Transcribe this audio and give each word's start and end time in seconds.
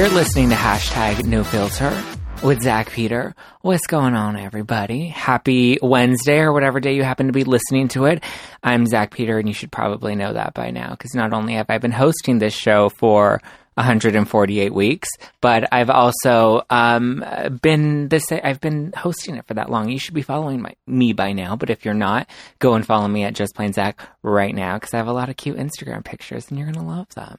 You're 0.00 0.08
listening 0.08 0.48
to 0.48 0.54
hashtag 0.54 1.26
no 1.26 1.44
filter 1.44 1.94
with 2.42 2.62
Zach 2.62 2.90
Peter. 2.90 3.34
What's 3.60 3.86
going 3.86 4.14
on, 4.14 4.34
everybody? 4.34 5.08
Happy 5.08 5.76
Wednesday 5.82 6.38
or 6.38 6.54
whatever 6.54 6.80
day 6.80 6.94
you 6.94 7.02
happen 7.02 7.26
to 7.26 7.34
be 7.34 7.44
listening 7.44 7.88
to 7.88 8.06
it. 8.06 8.24
I'm 8.62 8.86
Zach 8.86 9.12
Peter, 9.12 9.38
and 9.38 9.46
you 9.46 9.52
should 9.52 9.70
probably 9.70 10.14
know 10.14 10.32
that 10.32 10.54
by 10.54 10.70
now 10.70 10.92
because 10.92 11.14
not 11.14 11.34
only 11.34 11.52
have 11.52 11.68
I 11.68 11.76
been 11.76 11.90
hosting 11.92 12.38
this 12.38 12.54
show 12.54 12.88
for 12.88 13.42
148 13.74 14.72
weeks, 14.72 15.10
but 15.42 15.70
I've 15.70 15.90
also 15.90 16.62
um, 16.70 17.22
been 17.60 18.08
this. 18.08 18.32
I've 18.32 18.62
been 18.62 18.94
hosting 18.96 19.36
it 19.36 19.46
for 19.46 19.52
that 19.52 19.68
long. 19.68 19.90
You 19.90 19.98
should 19.98 20.14
be 20.14 20.22
following 20.22 20.62
my, 20.62 20.72
me 20.86 21.12
by 21.12 21.34
now, 21.34 21.56
but 21.56 21.68
if 21.68 21.84
you're 21.84 21.92
not, 21.92 22.26
go 22.58 22.72
and 22.72 22.86
follow 22.86 23.06
me 23.06 23.24
at 23.24 23.34
Just 23.34 23.54
Plain 23.54 23.74
Zach 23.74 24.00
right 24.22 24.54
now 24.54 24.78
because 24.78 24.94
I 24.94 24.96
have 24.96 25.08
a 25.08 25.12
lot 25.12 25.28
of 25.28 25.36
cute 25.36 25.58
Instagram 25.58 26.02
pictures, 26.02 26.48
and 26.48 26.58
you're 26.58 26.72
gonna 26.72 26.88
love 26.88 27.10
them. 27.14 27.38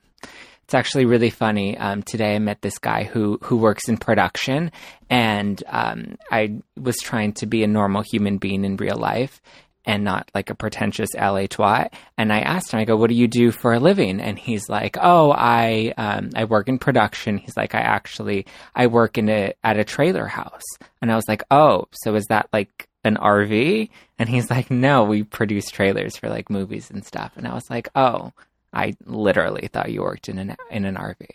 It's 0.72 0.76
actually 0.76 1.04
really 1.04 1.32
funny. 1.32 1.78
Um, 1.78 2.02
today 2.02 2.34
I 2.34 2.40
met 2.40 2.62
this 2.62 2.78
guy 2.78 3.04
who 3.04 3.38
who 3.44 3.58
works 3.58 3.90
in 3.90 3.98
production, 3.98 4.72
and 5.10 5.62
um, 5.68 6.16
I 6.32 6.62
was 6.80 6.96
trying 7.00 7.34
to 7.34 7.46
be 7.46 7.66
a 7.66 7.68
normal 7.68 8.04
human 8.04 8.38
being 8.38 8.64
in 8.64 8.78
real 8.78 8.96
life 8.96 9.42
and 9.84 10.06
not 10.06 10.32
like 10.34 10.50
a 10.50 10.56
pretentious 10.56 11.10
LA 11.14 11.48
twat. 11.48 11.94
And 12.18 12.32
I 12.32 12.40
asked 12.40 12.72
him, 12.72 12.80
I 12.80 12.86
go, 12.86 12.96
"What 12.96 13.10
do 13.10 13.18
you 13.18 13.28
do 13.28 13.52
for 13.52 13.74
a 13.74 13.82
living?" 13.82 14.22
And 14.22 14.40
he's 14.40 14.70
like, 14.70 14.96
"Oh, 15.02 15.34
I 15.34 15.94
um, 15.98 16.30
I 16.38 16.46
work 16.46 16.70
in 16.70 16.80
production." 16.80 17.38
He's 17.38 17.58
like, 17.58 17.76
"I 17.76 17.82
actually 17.82 18.46
I 18.74 18.88
work 18.88 19.18
in 19.18 19.28
a 19.28 19.54
at 19.66 19.78
a 19.78 19.84
trailer 19.84 20.28
house." 20.28 20.64
And 21.02 21.12
I 21.12 21.18
was 21.18 21.28
like, 21.28 21.44
"Oh, 21.52 21.90
so 21.92 22.16
is 22.16 22.28
that 22.30 22.48
like?" 22.54 22.88
an 23.04 23.18
RV 23.18 23.90
and 24.20 24.30
he's 24.30 24.52
like 24.52 24.70
no 24.70 25.04
we 25.04 25.24
produce 25.24 25.72
trailers 25.72 26.16
for 26.16 26.30
like 26.30 26.52
movies 26.52 26.92
and 26.92 27.04
stuff 27.04 27.32
and 27.36 27.48
I 27.48 27.56
was 27.56 27.68
like 27.68 27.90
oh 27.96 28.32
I 28.74 28.94
literally 29.06 29.68
thought 29.68 29.92
you 29.92 30.02
worked 30.02 30.30
in 30.30 30.38
an 30.38 30.56
in 30.70 30.86
an 30.86 30.96
RV. 30.96 31.26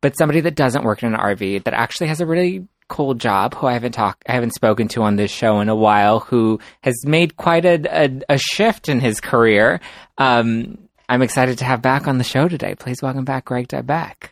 But 0.00 0.16
somebody 0.16 0.40
that 0.40 0.56
doesn't 0.56 0.84
work 0.84 1.02
in 1.02 1.14
an 1.14 1.20
RV 1.20 1.64
that 1.64 1.74
actually 1.74 2.08
has 2.08 2.20
a 2.20 2.26
really 2.26 2.66
cool 2.88 3.14
job, 3.14 3.54
who 3.54 3.66
I 3.66 3.72
haven't 3.72 3.92
talked, 3.92 4.24
I 4.28 4.32
haven't 4.32 4.54
spoken 4.54 4.88
to 4.88 5.02
on 5.02 5.16
this 5.16 5.30
show 5.30 5.60
in 5.60 5.68
a 5.68 5.76
while, 5.76 6.20
who 6.20 6.60
has 6.82 6.94
made 7.06 7.36
quite 7.36 7.64
a 7.64 8.04
a, 8.04 8.34
a 8.34 8.38
shift 8.38 8.88
in 8.88 9.00
his 9.00 9.20
career. 9.20 9.80
Um, 10.18 10.78
I'm 11.08 11.22
excited 11.22 11.58
to 11.58 11.64
have 11.64 11.82
back 11.82 12.08
on 12.08 12.18
the 12.18 12.24
show 12.24 12.48
today. 12.48 12.74
Please 12.74 13.02
welcome 13.02 13.24
back 13.24 13.46
Greg 13.46 13.68
Dybec. 13.68 14.30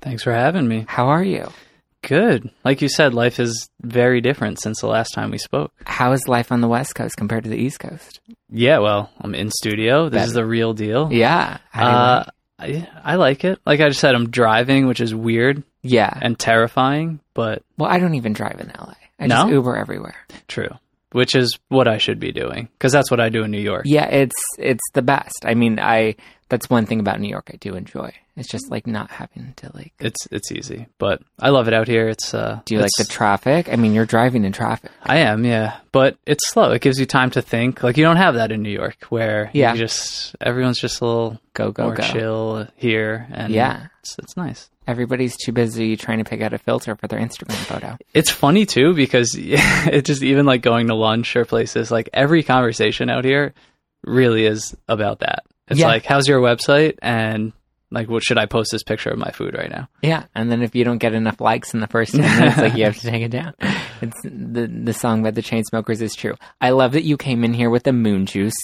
Thanks 0.00 0.22
for 0.22 0.32
having 0.32 0.66
me. 0.68 0.84
How 0.88 1.08
are 1.08 1.24
you? 1.24 1.50
Good. 2.02 2.50
Like 2.64 2.80
you 2.82 2.88
said, 2.88 3.12
life 3.14 3.38
is 3.38 3.68
very 3.82 4.20
different 4.20 4.60
since 4.60 4.80
the 4.80 4.86
last 4.88 5.12
time 5.14 5.30
we 5.30 5.38
spoke. 5.38 5.72
How 5.84 6.12
is 6.12 6.26
life 6.28 6.50
on 6.50 6.60
the 6.60 6.68
West 6.68 6.94
Coast 6.94 7.16
compared 7.16 7.44
to 7.44 7.50
the 7.50 7.56
East 7.58 7.78
Coast? 7.80 8.20
Yeah, 8.50 8.78
well, 8.78 9.10
I'm 9.20 9.34
in 9.34 9.50
studio. 9.50 10.04
This 10.08 10.18
Better. 10.18 10.26
is 10.28 10.32
the 10.34 10.46
real 10.46 10.72
deal. 10.72 11.08
Yeah. 11.12 11.58
How 11.70 11.84
do 11.84 11.90
you 11.90 11.96
Uh, 11.96 12.84
I, 13.02 13.12
I 13.12 13.14
like 13.16 13.44
it. 13.44 13.58
Like 13.66 13.80
I 13.80 13.88
just 13.88 14.00
said, 14.00 14.14
I'm 14.14 14.30
driving, 14.30 14.86
which 14.86 15.00
is 15.00 15.14
weird 15.14 15.62
yeah. 15.82 16.12
and 16.20 16.38
terrifying, 16.38 17.20
but 17.34 17.62
well, 17.78 17.90
I 17.90 17.98
don't 17.98 18.14
even 18.14 18.32
drive 18.32 18.60
in 18.60 18.68
LA. 18.78 18.94
I 19.18 19.26
No? 19.26 19.36
just 19.42 19.50
Uber 19.50 19.76
everywhere. 19.76 20.16
true. 20.48 20.70
Which 21.12 21.34
is 21.34 21.58
what 21.68 21.88
I 21.88 21.98
should 21.98 22.20
be 22.20 22.30
doing 22.32 22.68
because 22.78 22.92
that's 22.92 23.10
what 23.10 23.18
I 23.18 23.30
do 23.30 23.42
in 23.42 23.50
New 23.50 23.60
York. 23.60 23.82
Yeah, 23.84 24.06
it's 24.06 24.36
it's 24.58 24.84
the 24.94 25.02
best. 25.02 25.44
I 25.44 25.54
mean, 25.54 25.80
I 25.80 26.14
that's 26.50 26.68
one 26.68 26.84
thing 26.84 27.00
about 27.00 27.20
New 27.20 27.28
York 27.28 27.50
I 27.52 27.56
do 27.56 27.74
enjoy. 27.74 28.12
It's 28.36 28.48
just 28.48 28.70
like 28.70 28.86
not 28.86 29.10
having 29.10 29.54
to 29.56 29.70
like. 29.74 29.92
It's 29.98 30.26
it's 30.30 30.52
easy, 30.52 30.86
but 30.98 31.22
I 31.38 31.48
love 31.50 31.68
it 31.68 31.74
out 31.74 31.88
here. 31.88 32.08
It's 32.08 32.34
uh, 32.34 32.60
Do 32.64 32.74
you 32.74 32.80
like 32.80 32.90
the 32.98 33.04
traffic? 33.04 33.68
I 33.72 33.76
mean, 33.76 33.92
you're 33.94 34.06
driving 34.06 34.44
in 34.44 34.52
traffic. 34.52 34.90
I 35.02 35.18
am, 35.18 35.44
yeah, 35.44 35.78
but 35.92 36.16
it's 36.26 36.46
slow. 36.50 36.72
It 36.72 36.82
gives 36.82 36.98
you 37.00 37.06
time 37.06 37.30
to 37.30 37.42
think. 37.42 37.82
Like 37.82 37.96
you 37.96 38.04
don't 38.04 38.16
have 38.16 38.34
that 38.34 38.52
in 38.52 38.62
New 38.62 38.70
York, 38.70 38.96
where 39.08 39.50
Yeah. 39.54 39.72
you 39.72 39.78
just 39.78 40.36
everyone's 40.40 40.78
just 40.78 41.00
a 41.00 41.04
little 41.06 41.40
Go 41.54 41.70
go 41.72 41.84
more 41.84 41.94
go. 41.94 42.02
chill 42.02 42.68
here, 42.76 43.26
and 43.32 43.52
Yeah. 43.52 43.86
it's, 44.00 44.18
it's 44.18 44.36
nice. 44.36 44.68
Everybody's 44.86 45.36
too 45.36 45.52
busy 45.52 45.96
trying 45.96 46.18
to 46.18 46.24
pick 46.24 46.40
out 46.40 46.52
a 46.52 46.58
filter 46.58 46.96
for 46.96 47.06
their 47.06 47.20
Instagram 47.20 47.54
photo. 47.66 47.96
It's 48.14 48.30
funny 48.30 48.66
too 48.66 48.92
because 48.94 49.34
it 49.38 50.04
just 50.04 50.22
even 50.22 50.46
like 50.46 50.62
going 50.62 50.88
to 50.88 50.94
lunch 50.94 51.36
or 51.36 51.44
places 51.44 51.90
like 51.92 52.08
every 52.12 52.42
conversation 52.42 53.08
out 53.10 53.24
here 53.24 53.52
really 54.02 54.46
is 54.46 54.74
about 54.88 55.20
that. 55.20 55.44
It's 55.70 55.80
Yeah. 55.80 55.86
like, 55.86 56.04
how's 56.04 56.26
your 56.28 56.40
website? 56.40 56.98
And 57.00 57.52
like, 57.92 58.08
what 58.08 58.22
should 58.22 58.38
I 58.38 58.46
post 58.46 58.70
this 58.72 58.82
picture 58.82 59.10
of 59.10 59.18
my 59.18 59.30
food 59.30 59.54
right 59.56 59.70
now? 59.70 59.88
Yeah, 60.02 60.24
and 60.34 60.50
then 60.50 60.62
if 60.62 60.74
you 60.74 60.84
don't 60.84 60.98
get 60.98 61.12
enough 61.14 61.40
likes 61.40 61.74
in 61.74 61.80
the 61.80 61.86
first 61.88 62.12
ten 62.14 62.22
minutes, 62.22 62.58
like 62.58 62.74
you 62.76 62.84
have 62.84 62.98
to 62.98 63.06
take 63.10 63.22
it 63.22 63.30
down. 63.30 63.54
It's 64.00 64.20
the 64.22 64.66
the 64.66 64.92
song 64.92 65.22
by 65.22 65.30
the 65.32 65.42
Chainsmokers 65.42 66.00
is 66.02 66.14
true. 66.14 66.34
I 66.60 66.70
love 66.70 66.92
that 66.92 67.02
you 67.04 67.16
came 67.16 67.42
in 67.44 67.52
here 67.54 67.68
with 67.70 67.82
the 67.84 67.92
moon 67.92 68.26
juice, 68.26 68.54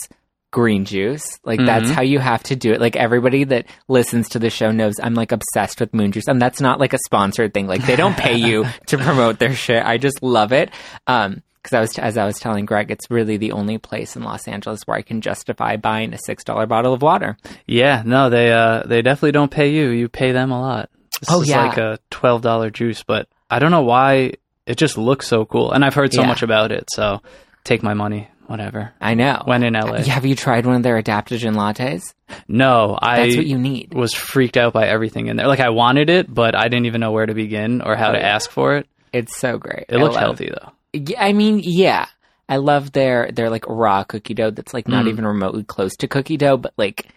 green 0.52 0.84
juice. 0.84 1.26
Like 1.44 1.58
that's 1.64 1.90
Mhm. 1.90 1.94
how 1.94 2.02
you 2.02 2.18
have 2.20 2.42
to 2.44 2.56
do 2.56 2.72
it. 2.72 2.80
Like 2.80 2.94
everybody 2.96 3.44
that 3.44 3.66
listens 3.88 4.28
to 4.30 4.38
the 4.38 4.48
show 4.48 4.70
knows 4.70 4.94
I'm 5.02 5.14
like 5.14 5.32
obsessed 5.32 5.80
with 5.80 5.92
moon 5.92 6.12
juice, 6.12 6.28
and 6.28 6.40
that's 6.40 6.60
not 6.60 6.78
like 6.80 6.92
a 6.92 6.98
sponsored 7.06 7.52
thing. 7.52 7.66
Like 7.66 7.84
they 7.84 7.96
don't 7.96 8.16
pay 8.16 8.36
you 8.36 8.64
to 8.86 8.96
promote 8.98 9.38
their 9.40 9.54
shit. 9.54 9.84
I 9.84 9.98
just 9.98 10.22
love 10.22 10.52
it. 10.52 10.70
Um, 11.08 11.42
because 11.68 11.76
I 11.76 11.80
was 11.80 11.98
as 11.98 12.16
I 12.16 12.24
was 12.24 12.38
telling 12.38 12.64
Greg, 12.64 12.90
it's 12.90 13.10
really 13.10 13.36
the 13.36 13.52
only 13.52 13.78
place 13.78 14.16
in 14.16 14.22
Los 14.22 14.46
Angeles 14.48 14.82
where 14.86 14.96
I 14.96 15.02
can 15.02 15.20
justify 15.20 15.76
buying 15.76 16.12
a 16.14 16.18
six 16.18 16.44
dollar 16.44 16.66
bottle 16.66 16.92
of 16.94 17.02
water. 17.02 17.36
Yeah, 17.66 18.02
no, 18.06 18.30
they 18.30 18.52
uh 18.52 18.82
they 18.84 19.02
definitely 19.02 19.32
don't 19.32 19.50
pay 19.50 19.70
you. 19.70 19.88
You 19.88 20.08
pay 20.08 20.32
them 20.32 20.50
a 20.50 20.60
lot. 20.60 20.90
This 21.20 21.30
Oh, 21.30 21.42
is 21.42 21.48
yeah. 21.48 21.66
like 21.66 21.78
a 21.78 21.98
twelve 22.10 22.42
dollar 22.42 22.70
juice, 22.70 23.02
but 23.02 23.28
I 23.50 23.58
don't 23.58 23.70
know 23.70 23.82
why 23.82 24.34
it 24.66 24.76
just 24.76 24.96
looks 24.98 25.26
so 25.26 25.44
cool. 25.44 25.72
And 25.72 25.84
I've 25.84 25.94
heard 25.94 26.12
so 26.12 26.22
Yeah. 26.22 26.28
much 26.28 26.42
about 26.42 26.72
it, 26.72 26.88
so 26.92 27.22
take 27.64 27.82
my 27.82 27.94
money, 27.94 28.28
whatever. 28.46 28.92
I 29.00 29.14
know. 29.14 29.42
When 29.44 29.62
in 29.62 29.74
LA. 29.74 30.02
Have 30.04 30.26
you 30.26 30.34
tried 30.34 30.66
one 30.66 30.76
of 30.76 30.82
their 30.82 31.00
adaptogen 31.00 31.54
lattes? 31.54 32.02
No, 32.48 32.98
I 33.00 33.22
That's 33.22 33.36
what 33.36 33.46
you 33.46 33.58
need. 33.58 33.94
was 33.94 34.12
freaked 34.14 34.56
out 34.56 34.72
by 34.72 34.86
everything 34.88 35.28
in 35.28 35.36
there. 35.36 35.46
Like 35.46 35.60
I 35.60 35.70
wanted 35.70 36.10
it, 36.10 36.32
but 36.32 36.54
I 36.56 36.64
didn't 36.68 36.86
even 36.86 37.00
know 37.00 37.12
where 37.12 37.26
to 37.26 37.34
begin 37.34 37.80
or 37.82 37.96
how 37.96 38.10
Oh, 38.10 38.12
to 38.12 38.18
yeah. 38.18 38.26
ask 38.34 38.50
for 38.50 38.76
it. 38.76 38.86
It's 39.12 39.36
so 39.36 39.56
great. 39.58 39.86
It 39.88 39.96
I 39.96 40.20
healthy 40.20 40.50
though. 40.50 40.72
I 41.18 41.32
mean, 41.32 41.60
yeah. 41.62 42.06
I 42.48 42.56
love 42.58 42.92
their 42.92 43.30
their 43.32 43.50
like 43.50 43.64
raw 43.66 44.04
cookie 44.04 44.34
dough 44.34 44.50
that's 44.52 44.72
like 44.72 44.86
not 44.86 45.06
Mm. 45.06 45.08
even 45.08 45.26
remotely 45.26 45.64
close 45.64 45.96
to 45.96 46.06
cookie 46.08 46.36
dough, 46.36 46.56
but 46.56 46.72
like 46.76 47.08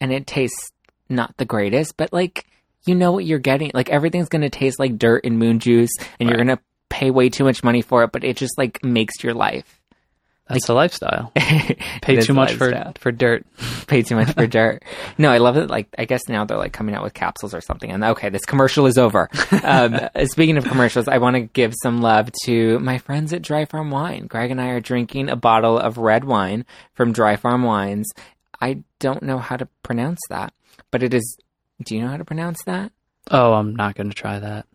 and 0.00 0.12
it 0.12 0.26
tastes 0.26 0.72
not 1.08 1.36
the 1.36 1.44
greatest, 1.44 1.96
but 1.96 2.12
like 2.12 2.46
you 2.84 2.94
know 2.96 3.12
what 3.12 3.24
you're 3.24 3.38
getting. 3.38 3.70
Like 3.74 3.88
everything's 3.90 4.28
gonna 4.28 4.50
taste 4.50 4.78
like 4.80 4.98
dirt 4.98 5.24
and 5.24 5.38
moon 5.38 5.60
juice 5.60 5.92
and 6.18 6.28
you're 6.28 6.38
gonna 6.38 6.58
pay 6.88 7.10
way 7.10 7.28
too 7.28 7.44
much 7.44 7.62
money 7.62 7.82
for 7.82 8.02
it, 8.04 8.10
but 8.12 8.24
it 8.24 8.36
just 8.36 8.58
like 8.58 8.82
makes 8.84 9.22
your 9.22 9.34
life. 9.34 9.75
That's 10.48 10.66
the 10.66 10.74
lifestyle. 10.74 11.32
Pay 11.34 11.76
Pay 12.02 12.20
too 12.20 12.32
much 12.32 12.52
for 12.54 12.92
for 13.00 13.10
dirt. 13.10 13.44
pay 13.88 14.02
too 14.02 14.14
much 14.14 14.32
for 14.32 14.46
dirt. 14.46 14.84
No, 15.18 15.30
I 15.30 15.38
love 15.38 15.56
it. 15.56 15.68
Like, 15.68 15.88
I 15.98 16.04
guess 16.04 16.28
now 16.28 16.44
they're 16.44 16.56
like 16.56 16.72
coming 16.72 16.94
out 16.94 17.02
with 17.02 17.14
capsules 17.14 17.52
or 17.52 17.60
something. 17.60 17.90
And 17.90 18.04
okay, 18.04 18.28
this 18.28 18.44
commercial 18.44 18.86
is 18.86 18.98
over. 18.98 19.28
Um, 19.66 19.98
speaking 20.26 20.58
of 20.58 20.64
commercials, 20.64 21.08
I 21.08 21.18
want 21.18 21.34
to 21.34 21.40
give 21.40 21.74
some 21.82 22.00
love 22.00 22.30
to 22.44 22.78
my 22.78 22.98
friends 22.98 23.32
at 23.32 23.42
Dry 23.42 23.64
Farm 23.64 23.90
Wine. 23.90 24.26
Greg 24.26 24.50
and 24.50 24.60
I 24.60 24.68
are 24.68 24.80
drinking 24.80 25.28
a 25.28 25.34
bottle 25.34 25.76
of 25.78 25.98
red 25.98 26.24
wine 26.24 26.64
from 26.94 27.12
Dry 27.12 27.36
Farm 27.36 27.62
Wines. 27.62 28.06
I 28.60 28.82
don't 29.00 29.22
know 29.22 29.38
how 29.38 29.56
to 29.56 29.66
pronounce 29.82 30.20
that, 30.30 30.52
but 30.90 31.02
it 31.02 31.14
is. 31.14 31.36
Do 31.84 31.96
you 31.96 32.02
know 32.02 32.08
how 32.08 32.16
to 32.16 32.24
pronounce 32.24 32.62
that? 32.64 32.92
Oh, 33.30 33.54
I'm 33.54 33.74
not 33.74 33.96
going 33.96 34.10
to 34.10 34.14
try 34.14 34.38
that. 34.38 34.66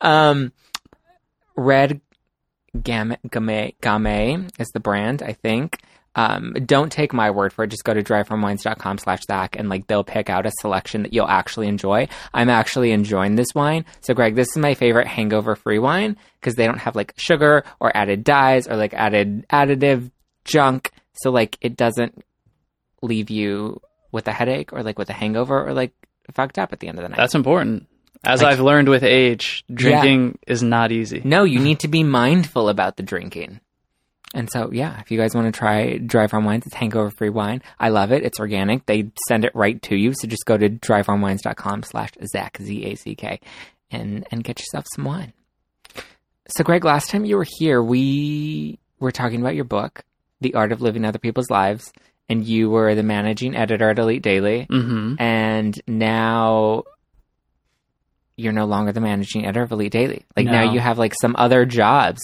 Um, 0.00 0.52
Red 1.56 2.00
Game 2.82 3.16
Game 3.30 3.72
Game 3.80 4.48
is 4.58 4.68
the 4.68 4.80
brand, 4.80 5.22
I 5.22 5.32
think. 5.32 5.80
Um, 6.14 6.54
don't 6.66 6.90
take 6.90 7.12
my 7.12 7.30
word 7.30 7.52
for 7.52 7.62
it. 7.62 7.68
Just 7.68 7.84
go 7.84 7.94
to 7.94 8.02
dryfarmwines.com 8.02 8.98
slash 8.98 9.20
Zach 9.24 9.54
and 9.56 9.68
like 9.68 9.86
they'll 9.86 10.02
pick 10.02 10.28
out 10.28 10.46
a 10.46 10.50
selection 10.60 11.04
that 11.04 11.12
you'll 11.12 11.28
actually 11.28 11.68
enjoy. 11.68 12.08
I'm 12.34 12.48
actually 12.50 12.90
enjoying 12.90 13.36
this 13.36 13.54
wine. 13.54 13.84
So 14.00 14.14
Greg, 14.14 14.34
this 14.34 14.48
is 14.48 14.56
my 14.56 14.74
favorite 14.74 15.06
hangover 15.06 15.54
free 15.54 15.78
wine 15.78 16.16
because 16.40 16.56
they 16.56 16.66
don't 16.66 16.78
have 16.78 16.96
like 16.96 17.14
sugar 17.16 17.62
or 17.78 17.96
added 17.96 18.24
dyes 18.24 18.66
or 18.66 18.74
like 18.74 18.94
added 18.94 19.46
additive 19.48 20.10
junk. 20.44 20.90
So 21.12 21.30
like 21.30 21.56
it 21.60 21.76
doesn't 21.76 22.24
leave 23.00 23.30
you 23.30 23.80
with 24.10 24.26
a 24.26 24.32
headache 24.32 24.72
or 24.72 24.82
like 24.82 24.98
with 24.98 25.10
a 25.10 25.14
hangover 25.14 25.64
or 25.64 25.72
like 25.72 25.92
fucked 26.32 26.58
up 26.58 26.72
at 26.72 26.80
the 26.80 26.88
end 26.88 26.98
of 26.98 27.04
the 27.04 27.10
night. 27.10 27.18
That's 27.18 27.36
important. 27.36 27.86
As 28.24 28.42
Like- 28.42 28.52
I've 28.54 28.60
learned 28.60 28.88
with 28.88 29.02
age, 29.04 29.64
drinking 29.72 30.38
is 30.46 30.62
not 30.62 30.90
easy. 30.92 31.22
No, 31.24 31.44
you 31.44 31.60
need 31.60 31.80
to 31.80 31.88
be 31.88 32.02
mindful 32.02 32.68
about 32.68 32.96
the 32.96 33.02
drinking. 33.02 33.60
And 34.34 34.50
so, 34.52 34.70
yeah, 34.72 35.00
if 35.00 35.10
you 35.10 35.16
guys 35.18 35.34
want 35.34 35.52
to 35.52 35.58
try 35.58 35.96
Dry 35.96 36.26
Farm 36.26 36.44
Wines, 36.44 36.66
it's 36.66 36.74
hangover 36.74 37.10
free 37.10 37.30
wine. 37.30 37.62
I 37.80 37.88
love 37.88 38.12
it. 38.12 38.22
It's 38.24 38.38
organic. 38.38 38.84
They 38.84 39.10
send 39.26 39.44
it 39.46 39.52
right 39.54 39.80
to 39.82 39.96
you. 39.96 40.12
So 40.12 40.28
just 40.28 40.44
go 40.44 40.58
to 40.58 40.68
dryfarmwines.com 40.68 41.84
slash 41.84 42.10
Zach, 42.26 42.58
Z-A-C-K, 42.60 43.40
and, 43.90 44.26
and 44.30 44.44
get 44.44 44.58
yourself 44.58 44.84
some 44.94 45.04
wine. 45.04 45.32
So, 46.50 46.62
Greg, 46.64 46.84
last 46.84 47.08
time 47.10 47.24
you 47.24 47.36
were 47.36 47.46
here, 47.58 47.82
we 47.82 48.78
were 49.00 49.12
talking 49.12 49.40
about 49.40 49.54
your 49.54 49.64
book, 49.64 50.02
The 50.42 50.54
Art 50.54 50.72
of 50.72 50.82
Living 50.82 51.04
Other 51.06 51.18
People's 51.18 51.50
Lives, 51.50 51.90
and 52.28 52.44
you 52.46 52.68
were 52.68 52.94
the 52.94 53.02
managing 53.02 53.56
editor 53.56 53.88
at 53.90 53.98
Elite 53.98 54.22
Daily. 54.22 54.66
hmm 54.68 55.14
And 55.18 55.80
now 55.86 56.82
you're 58.38 58.52
no 58.52 58.64
longer 58.64 58.92
the 58.92 59.00
managing 59.00 59.44
editor 59.44 59.62
of 59.62 59.72
Elite 59.72 59.92
Daily. 59.92 60.24
Like 60.36 60.46
now 60.46 60.72
you 60.72 60.80
have 60.80 60.96
like 60.98 61.12
some 61.20 61.34
other 61.36 61.66
jobs. 61.66 62.20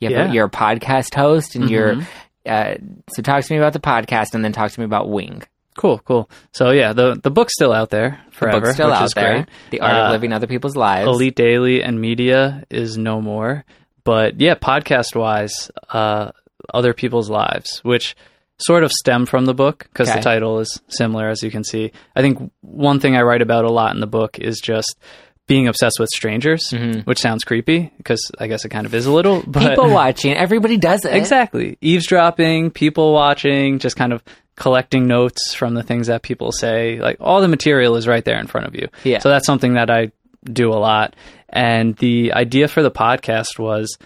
You 0.00 0.10
have 0.14 0.26
Yeah. 0.28 0.32
you're 0.32 0.46
a 0.46 0.50
podcast 0.50 1.14
host 1.14 1.56
and 1.56 1.68
you're 1.70 1.94
Mhm. 1.96 2.06
uh, 2.46 2.74
so 3.14 3.22
talk 3.22 3.42
to 3.42 3.52
me 3.52 3.58
about 3.58 3.72
the 3.72 3.80
podcast 3.80 4.34
and 4.34 4.44
then 4.44 4.52
talk 4.52 4.70
to 4.70 4.80
me 4.80 4.84
about 4.84 5.08
Wing. 5.08 5.42
Cool, 5.76 5.98
cool. 6.00 6.30
So 6.52 6.70
yeah, 6.70 6.92
the 6.92 7.18
the 7.22 7.30
book's 7.30 7.54
still 7.54 7.72
out 7.72 7.90
there 7.90 8.20
The 8.30 8.36
forever, 8.36 8.60
book's 8.60 8.74
still 8.74 8.92
out 8.92 9.14
there. 9.14 9.34
great. 9.34 9.46
The 9.70 9.80
Art 9.80 9.94
Uh, 9.94 9.98
of 10.06 10.12
Living 10.12 10.32
Other 10.32 10.46
People's 10.46 10.76
Lives. 10.76 11.08
Elite 11.08 11.34
Daily 11.36 11.82
and 11.82 12.00
Media 12.00 12.64
is 12.70 12.96
no 12.98 13.20
more. 13.20 13.64
But 14.04 14.40
yeah, 14.40 14.54
podcast 14.54 15.16
wise, 15.16 15.70
uh, 15.90 16.30
Other 16.72 16.92
People's 16.94 17.28
Lives, 17.28 17.80
which 17.82 18.14
sort 18.58 18.84
of 18.84 18.92
stem 18.92 19.26
from 19.26 19.44
the 19.44 19.52
book 19.52 19.86
because 19.92 20.08
Okay. 20.08 20.18
the 20.18 20.24
title 20.24 20.60
is 20.60 20.80
similar, 20.88 21.28
as 21.28 21.42
you 21.42 21.50
can 21.50 21.62
see. 21.64 21.92
I 22.14 22.22
think 22.22 22.50
one 22.62 23.00
thing 23.00 23.14
I 23.16 23.20
write 23.22 23.42
about 23.42 23.66
a 23.66 23.70
lot 23.70 23.94
in 23.94 24.00
the 24.00 24.06
book 24.06 24.38
is 24.38 24.60
just 24.60 24.96
being 25.46 25.68
obsessed 25.68 25.98
with 26.00 26.08
strangers, 26.08 26.72
which 27.04 27.18
sounds 27.20 27.44
creepy 27.44 27.92
because 27.98 28.30
I 28.38 28.46
guess 28.48 28.64
it 28.64 28.70
kind 28.70 28.86
of 28.86 28.94
is 28.94 29.06
a 29.06 29.12
little. 29.12 29.42
But 29.46 29.62
Mm-hmm. 29.62 29.68
People 29.70 29.90
watching. 29.94 30.34
Everybody 30.34 30.76
does 30.76 31.04
it. 31.04 31.14
Exactly. 31.14 31.78
Eavesdropping, 31.80 32.70
people 32.72 33.12
watching, 33.12 33.78
just 33.78 33.96
kind 33.96 34.12
of 34.12 34.22
collecting 34.56 35.06
notes 35.06 35.54
from 35.54 35.74
the 35.74 35.82
things 35.82 36.06
that 36.08 36.22
people 36.22 36.50
say. 36.52 36.98
Like 37.00 37.18
all 37.20 37.40
the 37.40 37.48
material 37.48 37.96
is 37.96 38.06
right 38.08 38.24
there 38.24 38.38
in 38.40 38.46
front 38.46 38.66
of 38.66 38.74
you. 38.74 38.88
Yeah. 39.04 39.18
So 39.20 39.28
that's 39.28 39.46
something 39.46 39.74
that 39.74 39.90
I 39.90 40.10
do 40.44 40.70
a 40.72 40.78
lot. 40.80 41.14
And 41.48 41.94
the 41.96 42.32
idea 42.32 42.66
for 42.68 42.82
the 42.82 42.90
podcast 42.90 43.58
was, 43.58 43.96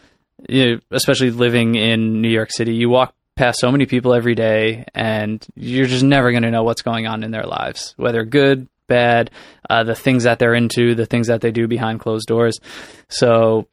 you 0.48 0.64
know, 0.66 0.81
especially 0.90 1.31
living 1.31 1.75
in 1.75 2.20
New 2.20 2.28
York 2.31 2.50
City, 2.52 2.75
you 2.75 2.88
walk 2.90 3.14
past 3.37 3.60
so 3.60 3.70
many 3.72 3.87
people 3.87 4.12
every 4.12 4.34
day 4.34 4.84
and 4.94 5.46
you're 5.54 5.87
just 5.87 6.04
never 6.04 6.31
going 6.32 6.42
to 6.42 6.50
know 6.50 6.62
what's 6.64 6.82
going 6.82 7.06
on 7.06 7.22
in 7.22 7.31
their 7.31 7.44
lives, 7.46 7.94
whether 7.96 8.25
good, 8.25 8.69
bad, 8.90 9.31
uh, 9.70 9.84
the 9.84 9.94
things 9.94 10.25
that 10.25 10.38
they're 10.38 10.54
into, 10.54 10.94
the 10.94 11.06
things 11.06 11.28
that 11.28 11.40
they 11.40 11.50
do 11.50 11.66
behind 11.66 12.00
closed 12.00 12.26
doors. 12.28 12.60
So 13.08 13.66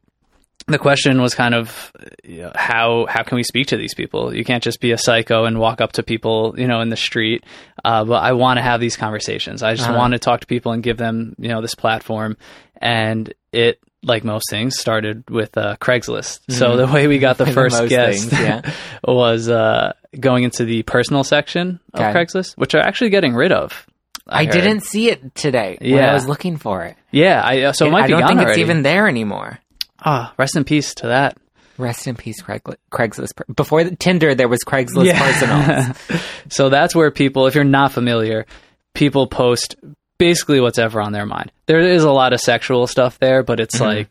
the 0.66 0.78
question 0.78 1.20
was 1.22 1.34
kind 1.34 1.54
of 1.54 1.92
you 2.24 2.42
know, 2.42 2.52
how 2.54 3.06
how 3.08 3.22
can 3.22 3.36
we 3.36 3.42
speak 3.42 3.68
to 3.68 3.76
these 3.76 3.94
people? 3.94 4.34
You 4.34 4.44
can't 4.44 4.62
just 4.62 4.80
be 4.80 4.92
a 4.92 4.98
psycho 4.98 5.44
and 5.44 5.58
walk 5.58 5.80
up 5.80 5.92
to 5.92 6.02
people, 6.02 6.54
you 6.58 6.66
know, 6.66 6.80
in 6.80 6.88
the 6.90 6.96
street. 6.96 7.44
Uh, 7.84 8.04
but 8.04 8.22
I 8.22 8.32
want 8.32 8.58
to 8.58 8.62
have 8.62 8.80
these 8.80 8.96
conversations. 8.96 9.62
I 9.62 9.74
just 9.74 9.88
Uh-huh. 9.88 9.98
want 9.98 10.12
to 10.12 10.18
talk 10.18 10.40
to 10.40 10.46
people 10.46 10.72
and 10.72 10.82
give 10.82 10.96
them, 10.98 11.34
you 11.38 11.48
know, 11.48 11.60
this 11.62 11.74
platform. 11.74 12.36
And 12.80 13.32
it, 13.52 13.80
like 14.04 14.22
most 14.24 14.44
things, 14.50 14.78
started 14.78 15.28
with 15.30 15.56
uh, 15.58 15.76
Craigslist. 15.80 16.40
So 16.50 16.76
the 16.76 16.86
way 16.86 17.06
we 17.08 17.18
got 17.18 17.38
the 17.44 17.46
first 17.46 17.80
most 17.80 17.88
guest 17.88 18.28
things, 18.28 18.40
yeah. 18.40 18.60
was 19.04 19.48
uh, 19.48 19.94
going 20.20 20.44
into 20.44 20.64
the 20.64 20.82
personal 20.84 21.24
section 21.24 21.80
of 21.94 22.00
Okay. 22.00 22.12
Craigslist, 22.12 22.56
which 22.58 22.74
are 22.74 22.80
actually 22.80 23.10
getting 23.10 23.34
rid 23.34 23.52
of. 23.52 23.86
I 24.28 24.44
heard. 24.44 24.52
didn't 24.52 24.80
see 24.84 25.10
it 25.10 25.34
today 25.34 25.78
when 25.80 25.90
Yeah. 25.90 26.10
I 26.10 26.14
was 26.14 26.26
looking 26.26 26.56
for 26.56 26.84
it. 26.84 26.96
Yeah, 27.10 27.40
I 27.44 27.62
uh, 27.62 27.72
so 27.72 27.86
it 27.86 27.90
might 27.90 28.04
I 28.04 28.06
be 28.06 28.10
don't 28.12 28.20
gone 28.20 28.28
think 28.28 28.40
already. 28.40 28.60
it's 28.60 28.70
even 28.70 28.82
there 28.82 29.08
anymore. 29.08 29.58
Ah, 30.04 30.32
rest 30.38 30.56
in 30.56 30.64
peace 30.64 30.94
to 30.96 31.08
that. 31.08 31.36
Rest 31.78 32.06
in 32.08 32.16
peace, 32.16 32.42
Craigli- 32.42 32.76
Craigslist. 32.92 33.32
Before 33.54 33.84
the 33.84 33.94
Tinder, 33.96 34.34
there 34.34 34.48
was 34.48 34.60
Craigslist 34.66 35.14
Personals. 35.14 36.22
so 36.50 36.68
that's 36.70 36.94
where 36.94 37.10
people, 37.12 37.46
if 37.46 37.54
you're 37.54 37.62
not 37.64 37.92
familiar, 37.92 38.46
people 38.94 39.28
post 39.28 39.76
basically 40.18 40.60
what's 40.60 40.78
ever 40.78 41.00
on 41.00 41.12
their 41.12 41.24
mind. 41.26 41.52
There 41.66 41.78
is 41.78 42.02
a 42.02 42.10
lot 42.10 42.32
of 42.32 42.40
sexual 42.40 42.88
stuff 42.88 43.18
there, 43.20 43.44
but 43.44 43.60
it's 43.60 43.80
like 43.80 44.08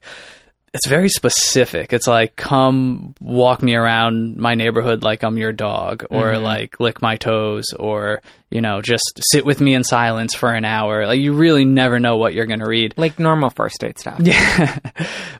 it's 0.78 0.86
very 0.88 1.10
specific. 1.10 1.92
It's 1.92 2.06
like 2.06 2.36
come 2.36 3.16
walk 3.20 3.64
me 3.64 3.74
around 3.74 4.38
my 4.38 4.54
neighborhood 4.54 5.02
like 5.02 5.24
I'm 5.24 5.36
your 5.38 5.52
dog 5.52 6.06
or 6.12 6.38
like 6.38 6.80
lick 6.80 7.02
my 7.02 7.16
toes 7.16 7.66
or 7.78 8.22
you 8.52 8.62
know 8.62 8.82
just 8.82 9.20
sit 9.32 9.44
with 9.44 9.60
me 9.60 9.74
in 9.74 9.84
silence 9.84 10.36
for 10.36 10.54
an 10.54 10.66
hour. 10.66 11.08
Like 11.08 11.20
you 11.20 11.34
really 11.34 11.66
never 11.66 12.00
know 12.00 12.18
what 12.18 12.36
you're 12.36 12.46
going 12.46 12.60
to 12.60 12.68
read. 12.68 12.94
Like 12.96 13.18
normal 13.18 13.50
first 13.50 13.80
date 13.80 13.98
stuff. 13.98 14.20
Yeah. 14.24 14.78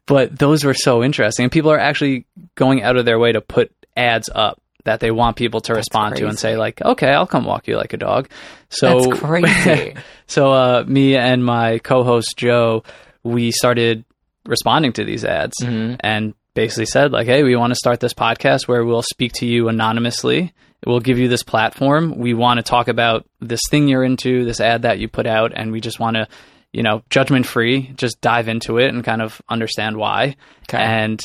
but 0.08 0.38
those 0.38 0.64
were 0.64 0.74
so 0.74 1.04
interesting. 1.04 1.44
And 1.46 1.52
people 1.52 1.72
are 1.72 1.80
actually 1.80 2.26
going 2.56 2.82
out 2.82 2.98
of 2.98 3.06
their 3.06 3.20
way 3.20 3.32
to 3.32 3.42
put 3.42 3.72
ads 3.96 4.30
up 4.34 4.60
that 4.86 5.02
they 5.02 5.12
want 5.12 5.36
people 5.36 5.62
to 5.62 5.74
respond 5.74 6.16
to 6.16 6.28
and 6.28 6.40
say 6.40 6.58
like, 6.58 6.82
"Okay, 6.82 7.10
I'll 7.10 7.28
come 7.28 7.46
walk 7.46 7.68
you 7.68 7.78
like 7.78 7.94
a 7.94 7.98
dog." 7.98 8.30
So 8.70 9.02
That's 9.02 9.20
crazy. 9.22 9.94
so 10.26 10.52
uh 10.52 10.84
me 10.88 11.16
and 11.16 11.46
my 11.46 11.78
co-host 11.78 12.38
Joe, 12.38 12.84
we 13.24 13.52
started 13.52 14.04
responding 14.48 14.94
to 14.94 15.04
these 15.04 15.24
ads 15.26 15.54
Mm-hmm. 15.62 15.96
and 16.00 16.34
basically 16.54 16.86
said 16.88 17.12
like, 17.12 17.28
"Hey, 17.28 17.44
we 17.44 17.56
want 17.56 17.72
to 17.72 17.76
start 17.76 18.00
this 18.00 18.14
podcast 18.16 18.68
where 18.68 18.84
we'll 18.84 19.04
speak 19.04 19.34
to 19.34 19.46
you 19.46 19.68
anonymously. 19.70 20.54
We'll 20.86 21.00
give 21.00 21.20
you 21.20 21.28
this 21.28 21.44
platform. 21.44 22.18
We 22.18 22.34
want 22.34 22.58
to 22.58 22.64
talk 22.64 22.88
about 22.88 23.26
this 23.40 23.62
thing 23.70 23.88
you're 23.88 24.04
into, 24.04 24.46
this 24.46 24.60
ad 24.60 24.82
that 24.84 25.00
you 25.00 25.08
put 25.08 25.28
out, 25.28 25.52
and 25.56 25.72
we 25.72 25.82
just 25.82 26.00
want 26.00 26.16
to, 26.16 26.28
you 26.72 26.84
know, 26.84 27.04
judgment 27.10 27.46
free, 27.46 27.92
just 27.96 28.22
dive 28.22 28.48
into 28.48 28.78
it 28.78 28.94
and 28.94 29.04
kind 29.04 29.22
of 29.22 29.42
understand 29.50 29.98
why." 29.98 30.36
Okay. 30.70 30.78
And 30.80 31.20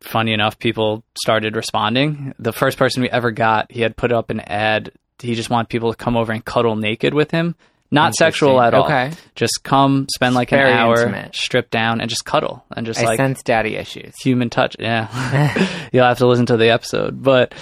funny 0.00 0.32
enough, 0.32 0.58
people 0.58 1.04
started 1.20 1.56
responding. 1.56 2.34
The 2.38 2.52
first 2.52 2.78
person 2.78 3.02
we 3.02 3.10
ever 3.10 3.30
got, 3.30 3.70
he 3.70 3.82
had 3.82 3.96
put 3.96 4.12
up 4.12 4.30
an 4.30 4.40
ad. 4.40 4.92
He 5.18 5.34
just 5.34 5.50
wanted 5.50 5.68
people 5.68 5.90
to 5.92 5.96
come 5.96 6.16
over 6.16 6.32
and 6.32 6.42
cuddle 6.42 6.76
naked 6.76 7.12
with 7.12 7.30
him. 7.30 7.54
Not 7.90 8.14
sexual 8.14 8.60
at 8.60 8.72
all. 8.72 8.84
Okay. 8.84 9.10
Just 9.34 9.64
come, 9.64 10.06
spend 10.14 10.34
like 10.34 10.50
Very 10.50 10.70
an 10.70 10.78
hour, 10.78 11.00
intimate. 11.00 11.34
strip 11.34 11.70
down, 11.70 12.00
and 12.00 12.08
just 12.08 12.24
cuddle, 12.24 12.64
and 12.76 12.86
just 12.86 13.00
I 13.00 13.04
like 13.04 13.16
sense 13.16 13.42
daddy 13.42 13.76
issues. 13.76 14.14
human 14.16 14.48
touch. 14.50 14.76
Yeah, 14.78 15.88
you'll 15.92 16.04
have 16.04 16.18
to 16.18 16.26
listen 16.26 16.46
to 16.46 16.56
the 16.56 16.70
episode, 16.70 17.22
but 17.22 17.52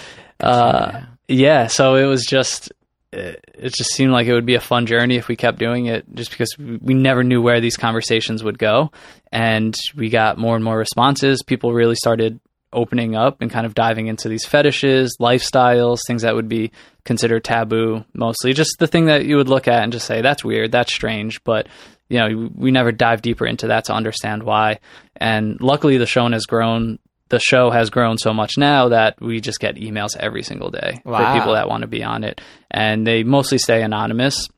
uh, 0.41 1.01
yeah. 1.29 1.67
So 1.69 1.95
it 1.95 2.05
was 2.05 2.25
just, 2.27 2.73
it 3.13 3.43
it 3.55 3.75
just 3.75 3.93
seemed 3.95 4.13
like 4.13 4.27
it 4.27 4.35
would 4.35 4.47
be 4.47 4.55
a 4.55 4.61
fun 4.61 4.85
journey 4.87 5.17
if 5.17 5.29
we 5.29 5.37
kept 5.37 5.59
doing 5.59 5.87
it, 5.87 6.05
just 6.15 6.31
because 6.31 6.55
we 6.59 6.93
never 6.95 7.25
knew 7.25 7.41
where 7.41 7.61
these 7.61 7.77
conversations 7.77 8.45
would 8.45 8.59
go, 8.59 8.93
and 9.33 9.75
we 9.97 10.11
got 10.11 10.37
more 10.37 10.55
and 10.57 10.65
more 10.65 10.77
responses. 10.77 11.43
People 11.43 11.73
really 11.73 11.95
started 11.97 12.39
opening 12.73 13.17
up 13.17 13.41
and 13.41 13.51
kind 13.51 13.65
of 13.67 13.75
diving 13.75 14.07
into 14.09 14.29
these 14.29 14.45
fetishes, 14.45 15.17
lifestyles, 15.21 15.99
things 16.07 16.23
that 16.23 16.35
would 16.35 16.49
be 16.49 16.71
considered 17.05 17.45
taboo, 17.45 18.05
mostly 18.15 18.53
just 18.53 18.77
the 18.79 18.87
thing 18.87 19.07
that 19.07 19.25
you 19.25 19.37
would 19.37 19.49
look 19.49 19.67
at 19.69 19.83
and 19.83 19.93
just 19.93 20.07
say 20.07 20.21
that's 20.21 20.45
weird, 20.45 20.73
that's 20.73 20.93
strange, 20.93 21.43
but 21.45 21.67
you 22.09 22.19
know, 22.19 22.51
we 22.55 22.71
never 22.71 22.91
dive 22.93 23.21
deeper 23.23 23.47
into 23.47 23.69
that 23.69 23.85
to 23.85 23.93
understand 23.93 24.43
why. 24.43 24.79
And 25.17 25.61
luckily 25.61 25.99
the 25.99 26.07
show 26.07 26.29
has 26.31 26.47
grown 26.47 26.99
the 27.31 27.39
show 27.39 27.71
has 27.71 27.91
grown 27.91 28.17
so 28.17 28.33
much 28.33 28.57
now 28.57 28.89
that 28.89 29.21
we 29.21 29.41
just 29.43 29.61
get 29.61 29.75
emails 29.77 30.17
every 30.17 30.43
single 30.43 30.71
day 30.71 30.99
Wow. 31.05 31.19
for 31.33 31.39
people 31.39 31.53
that 31.53 31.69
want 31.69 31.83
to 31.83 31.87
be 31.87 32.03
on 32.03 32.25
it. 32.25 32.41
And 32.71 33.07
they 33.07 33.23
mostly 33.23 33.59
stay 33.59 33.83
anonymous. 33.83 34.49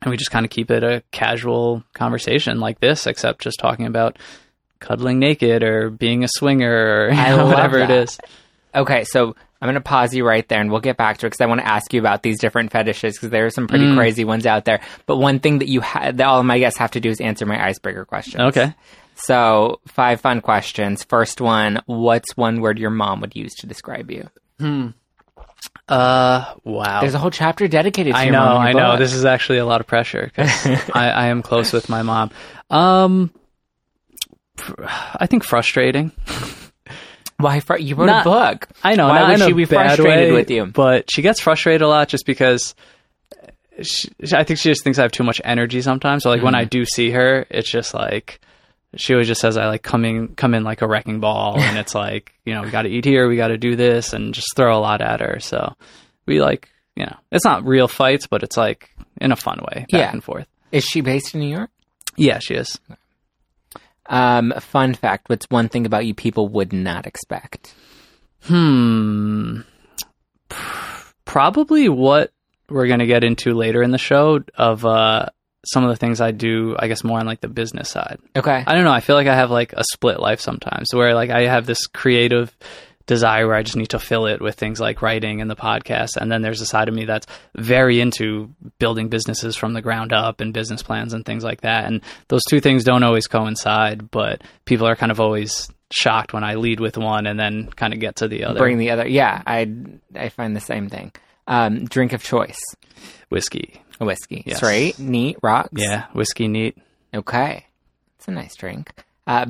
And 0.00 0.10
we 0.10 0.16
just 0.16 0.30
kind 0.30 0.46
of 0.46 0.50
keep 0.50 0.70
it 0.70 0.82
a 0.82 1.02
casual 1.10 1.82
conversation 1.94 2.58
like 2.58 2.80
this, 2.80 3.06
except 3.06 3.42
just 3.42 3.58
talking 3.58 3.84
about 3.86 4.18
cuddling 4.80 5.18
naked 5.18 5.62
or 5.62 5.90
being 5.90 6.24
a 6.24 6.28
swinger 6.28 7.06
or 7.08 7.10
know, 7.14 7.46
whatever 7.46 7.78
it 7.78 7.88
that. 7.88 7.98
is. 8.02 8.18
Okay, 8.74 9.04
so 9.04 9.34
I'm 9.60 9.66
going 9.66 9.74
to 9.74 9.80
pause 9.80 10.14
you 10.14 10.26
right 10.26 10.46
there 10.48 10.60
and 10.60 10.70
we'll 10.70 10.80
get 10.80 10.96
back 10.96 11.18
to 11.18 11.26
it 11.26 11.30
because 11.30 11.40
I 11.40 11.46
want 11.46 11.60
to 11.62 11.66
ask 11.66 11.92
you 11.94 12.00
about 12.00 12.22
these 12.22 12.38
different 12.38 12.72
fetishes 12.72 13.14
because 13.14 13.30
there 13.30 13.46
are 13.46 13.50
some 13.50 13.66
pretty 13.68 13.86
Mm. 13.86 13.96
crazy 13.96 14.24
ones 14.24 14.44
out 14.46 14.64
there. 14.66 14.80
But 15.06 15.16
one 15.16 15.38
thing 15.40 15.60
that 15.60 15.68
you 15.68 15.80
ha- 15.80 16.10
that 16.12 16.26
all 16.26 16.40
of 16.40 16.46
my 16.46 16.58
guests 16.58 16.78
have 16.78 16.90
to 16.92 17.00
do 17.00 17.08
is 17.08 17.20
answer 17.20 17.46
my 17.46 17.64
icebreaker 17.66 18.04
questions. 18.04 18.42
Okay. 18.42 18.74
So, 19.14 19.80
five 19.86 20.20
fun 20.20 20.42
questions. 20.42 21.02
First 21.04 21.40
one 21.40 21.80
What's 21.86 22.36
one 22.36 22.60
word 22.60 22.78
your 22.78 22.90
mom 22.90 23.22
would 23.22 23.34
use 23.34 23.54
to 23.60 23.66
describe 23.66 24.10
you? 24.10 24.28
Hmm. 24.60 24.88
Uh, 25.88 26.52
wow. 26.64 27.00
There's 27.00 27.14
a 27.14 27.18
whole 27.18 27.30
chapter 27.30 27.68
dedicated 27.68 28.12
to 28.12 28.18
I 28.18 28.24
your 28.24 28.32
know, 28.32 28.40
mom 28.44 28.56
in 28.56 28.62
I 28.62 28.70
your 28.72 28.80
know. 28.80 28.96
This 28.98 29.14
is 29.14 29.24
actually 29.24 29.58
a 29.58 29.64
lot 29.64 29.80
of 29.80 29.86
pressure 29.86 30.26
because 30.26 30.66
I, 30.94 31.08
I 31.10 31.26
am 31.28 31.42
close 31.42 31.72
with 31.72 31.88
my 31.88 32.02
mom. 32.02 32.30
Um, 32.70 33.30
pr- 33.30 33.38
I 34.78 35.26
think 35.26 35.44
frustrating. 35.44 36.12
Why? 37.38 37.60
Fr- 37.60 37.76
you 37.76 37.94
wrote 37.96 38.06
Not- 38.06 38.26
a 38.26 38.30
book. 38.30 38.68
I 38.82 38.94
know. 38.94 39.08
Why 39.08 39.28
would 39.30 39.40
she 39.40 39.52
be 39.52 39.64
frustrated 39.66 40.30
way, 40.30 40.32
with 40.32 40.50
you? 40.50 40.66
But 40.66 41.10
she 41.10 41.22
gets 41.22 41.40
frustrated 41.40 41.82
a 41.82 41.88
lot 41.88 42.08
just 42.08 42.24
because 42.26 42.74
she, 43.82 44.08
I 44.32 44.44
think 44.44 44.58
she 44.58 44.70
just 44.70 44.82
thinks 44.84 44.98
I 44.98 45.02
have 45.02 45.12
too 45.12 45.24
much 45.24 45.40
energy 45.44 45.82
sometimes. 45.82 46.22
So 46.22 46.30
like 46.30 46.42
when 46.42 46.54
I 46.54 46.62
Mm-hmm. 46.62 46.68
do 46.70 46.84
see 46.86 47.10
her, 47.10 47.46
it's 47.50 47.70
just 47.70 47.92
like 47.92 48.40
she 48.96 49.12
always 49.12 49.26
just 49.28 49.40
says 49.42 49.58
I 49.58 49.66
like 49.66 49.82
coming 49.82 50.34
come 50.34 50.54
in 50.54 50.64
like 50.64 50.80
a 50.80 50.86
wrecking 50.88 51.20
ball, 51.20 51.60
and 51.60 51.76
it's 51.82 51.94
like 51.94 52.32
you 52.46 52.54
know 52.54 52.62
we 52.62 52.70
got 52.70 52.82
to 52.82 52.88
eat 52.88 53.04
here, 53.04 53.28
we 53.28 53.36
got 53.36 53.48
to 53.48 53.58
do 53.58 53.76
this, 53.76 54.12
and 54.14 54.32
just 54.32 54.56
throw 54.56 54.76
a 54.76 54.80
lot 54.80 55.02
at 55.02 55.20
her. 55.20 55.38
So 55.40 55.74
we 56.24 56.40
like 56.40 56.70
you 56.94 57.04
know 57.04 57.16
it's 57.30 57.44
not 57.44 57.66
real 57.66 57.86
fights, 57.88 58.26
but 58.26 58.42
it's 58.42 58.56
like 58.56 58.88
in 59.20 59.30
a 59.32 59.36
fun 59.36 59.58
way, 59.58 59.80
back 59.80 59.92
Yeah. 59.92 60.10
and 60.10 60.24
forth. 60.24 60.46
Is 60.72 60.84
she 60.84 61.02
based 61.02 61.34
in 61.34 61.40
New 61.40 61.54
York? 61.54 61.70
Yeah, 62.16 62.38
she 62.38 62.54
is. 62.54 62.78
Um, 64.08 64.52
fun 64.60 64.94
fact 64.94 65.28
What's 65.28 65.46
one 65.50 65.68
thing 65.68 65.86
about 65.86 66.06
you 66.06 66.14
people 66.14 66.48
would 66.48 66.72
not 66.72 67.06
expect? 67.06 67.74
Hmm. 68.42 69.60
Probably 71.24 71.88
what 71.88 72.32
we're 72.68 72.86
going 72.86 73.00
to 73.00 73.06
get 73.06 73.24
into 73.24 73.54
later 73.54 73.82
in 73.82 73.90
the 73.90 73.98
show 73.98 74.40
of 74.56 74.84
uh, 74.84 75.26
some 75.64 75.84
of 75.84 75.90
the 75.90 75.96
things 75.96 76.20
I 76.20 76.30
do, 76.30 76.76
I 76.78 76.88
guess, 76.88 77.04
more 77.04 77.18
on 77.18 77.26
like 77.26 77.40
the 77.40 77.48
business 77.48 77.90
side. 77.90 78.18
Okay. 78.36 78.64
I 78.66 78.74
don't 78.74 78.84
know. 78.84 78.92
I 78.92 79.00
feel 79.00 79.16
like 79.16 79.26
I 79.26 79.34
have 79.34 79.50
like 79.50 79.72
a 79.72 79.84
split 79.92 80.20
life 80.20 80.40
sometimes 80.40 80.94
where 80.94 81.14
like 81.14 81.30
I 81.30 81.42
have 81.42 81.66
this 81.66 81.86
creative 81.86 82.56
desire 83.06 83.46
where 83.46 83.56
I 83.56 83.62
just 83.62 83.76
need 83.76 83.90
to 83.90 83.98
fill 83.98 84.26
it 84.26 84.40
with 84.40 84.56
things 84.56 84.80
like 84.80 85.00
writing 85.02 85.40
and 85.40 85.50
the 85.50 85.56
podcast. 85.56 86.16
And 86.16 86.30
then 86.30 86.42
there's 86.42 86.60
a 86.60 86.66
side 86.66 86.88
of 86.88 86.94
me 86.94 87.04
that's 87.04 87.26
very 87.54 88.00
into 88.00 88.50
building 88.78 89.08
businesses 89.08 89.56
from 89.56 89.72
the 89.72 89.82
ground 89.82 90.12
up 90.12 90.40
and 90.40 90.52
business 90.52 90.82
plans 90.82 91.12
and 91.12 91.24
things 91.24 91.44
like 91.44 91.60
that. 91.62 91.84
And 91.84 92.02
those 92.28 92.42
two 92.48 92.60
things 92.60 92.84
don't 92.84 93.02
always 93.04 93.26
coincide, 93.26 94.10
but 94.10 94.42
people 94.64 94.86
are 94.86 94.96
kind 94.96 95.12
of 95.12 95.20
always 95.20 95.68
shocked 95.90 96.32
when 96.32 96.44
I 96.44 96.54
lead 96.54 96.80
with 96.80 96.98
one 96.98 97.26
and 97.26 97.38
then 97.38 97.68
kind 97.68 97.94
of 97.94 98.00
get 98.00 98.16
to 98.16 98.28
the 98.28 98.44
other. 98.44 98.58
Bring 98.58 98.78
the 98.78 98.90
other. 98.90 99.06
Yeah, 99.06 99.42
I 99.46 99.72
I 100.14 100.28
find 100.30 100.56
the 100.56 100.60
same 100.60 100.88
thing. 100.88 101.12
Um, 101.46 101.84
drink 101.84 102.12
of 102.12 102.22
choice. 102.22 102.58
Whiskey. 103.28 103.80
Whiskey. 104.00 104.42
Yes. 104.44 104.58
Straight, 104.58 104.98
neat, 104.98 105.38
rocks. 105.42 105.70
Yeah, 105.74 106.06
whiskey 106.12 106.48
neat. 106.48 106.76
Okay. 107.14 107.66
It's 108.18 108.28
a 108.28 108.32
nice 108.32 108.56
drink. 108.56 108.92
Uh, 109.26 109.46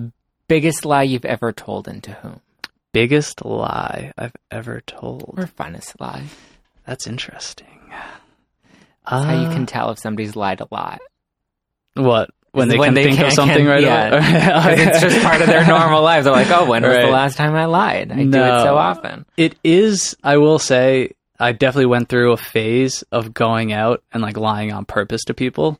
biggest 0.46 0.84
lie 0.84 1.02
you've 1.02 1.25
ever 1.25 1.52
told 1.52 1.88
and 1.88 2.02
to 2.04 2.12
whom? 2.12 2.40
Biggest 2.96 3.44
lie 3.44 4.12
I've 4.16 4.32
ever 4.50 4.80
told. 4.86 5.34
Or 5.36 5.44
funnest 5.46 6.00
lie? 6.00 6.24
That's 6.86 7.06
interesting. 7.06 7.66
That's 7.90 9.24
how 9.24 9.32
you 9.40 9.48
Uh, 9.48 9.52
can 9.52 9.66
tell 9.66 9.90
if 9.90 9.98
somebody's 9.98 10.34
lied 10.34 10.60
a 10.62 10.66
lot. 10.70 11.00
what 11.94 12.30
When 12.52 12.68
they 12.68 12.78
when 12.78 12.88
can 12.88 12.94
they 12.94 13.04
think 13.04 13.16
can- 13.18 13.26
of 13.26 13.32
something 13.34 13.58
can- 13.58 13.66
right 13.66 13.82
yeah. 13.82 14.08
away. 14.08 14.76
'Cause 14.76 14.86
it's 14.86 15.00
just 15.00 15.22
part 15.22 15.40
of 15.42 15.46
their 15.46 15.66
normal 15.76 16.02
lives. 16.02 16.24
They're 16.24 16.32
like, 16.32 16.50
oh, 16.50 16.64
when 16.68 16.82
was 16.84 16.96
the 16.96 17.06
last 17.08 17.36
time 17.36 17.54
I 17.54 17.66
lied? 17.66 18.10
I 18.12 18.16
do 18.16 18.28
it 18.28 18.62
so 18.62 18.76
often. 18.76 19.26
It 19.36 19.56
is. 19.62 20.16
I 20.24 20.38
will 20.38 20.58
say, 20.58 21.10
I 21.38 21.52
definitely 21.52 21.86
went 21.86 22.08
through 22.08 22.32
a 22.32 22.36
phase 22.38 23.04
of 23.12 23.34
going 23.34 23.72
out 23.74 24.02
and 24.12 24.22
like 24.22 24.38
lying 24.38 24.72
on 24.72 24.86
purpose 24.86 25.24
to 25.24 25.34
people, 25.34 25.78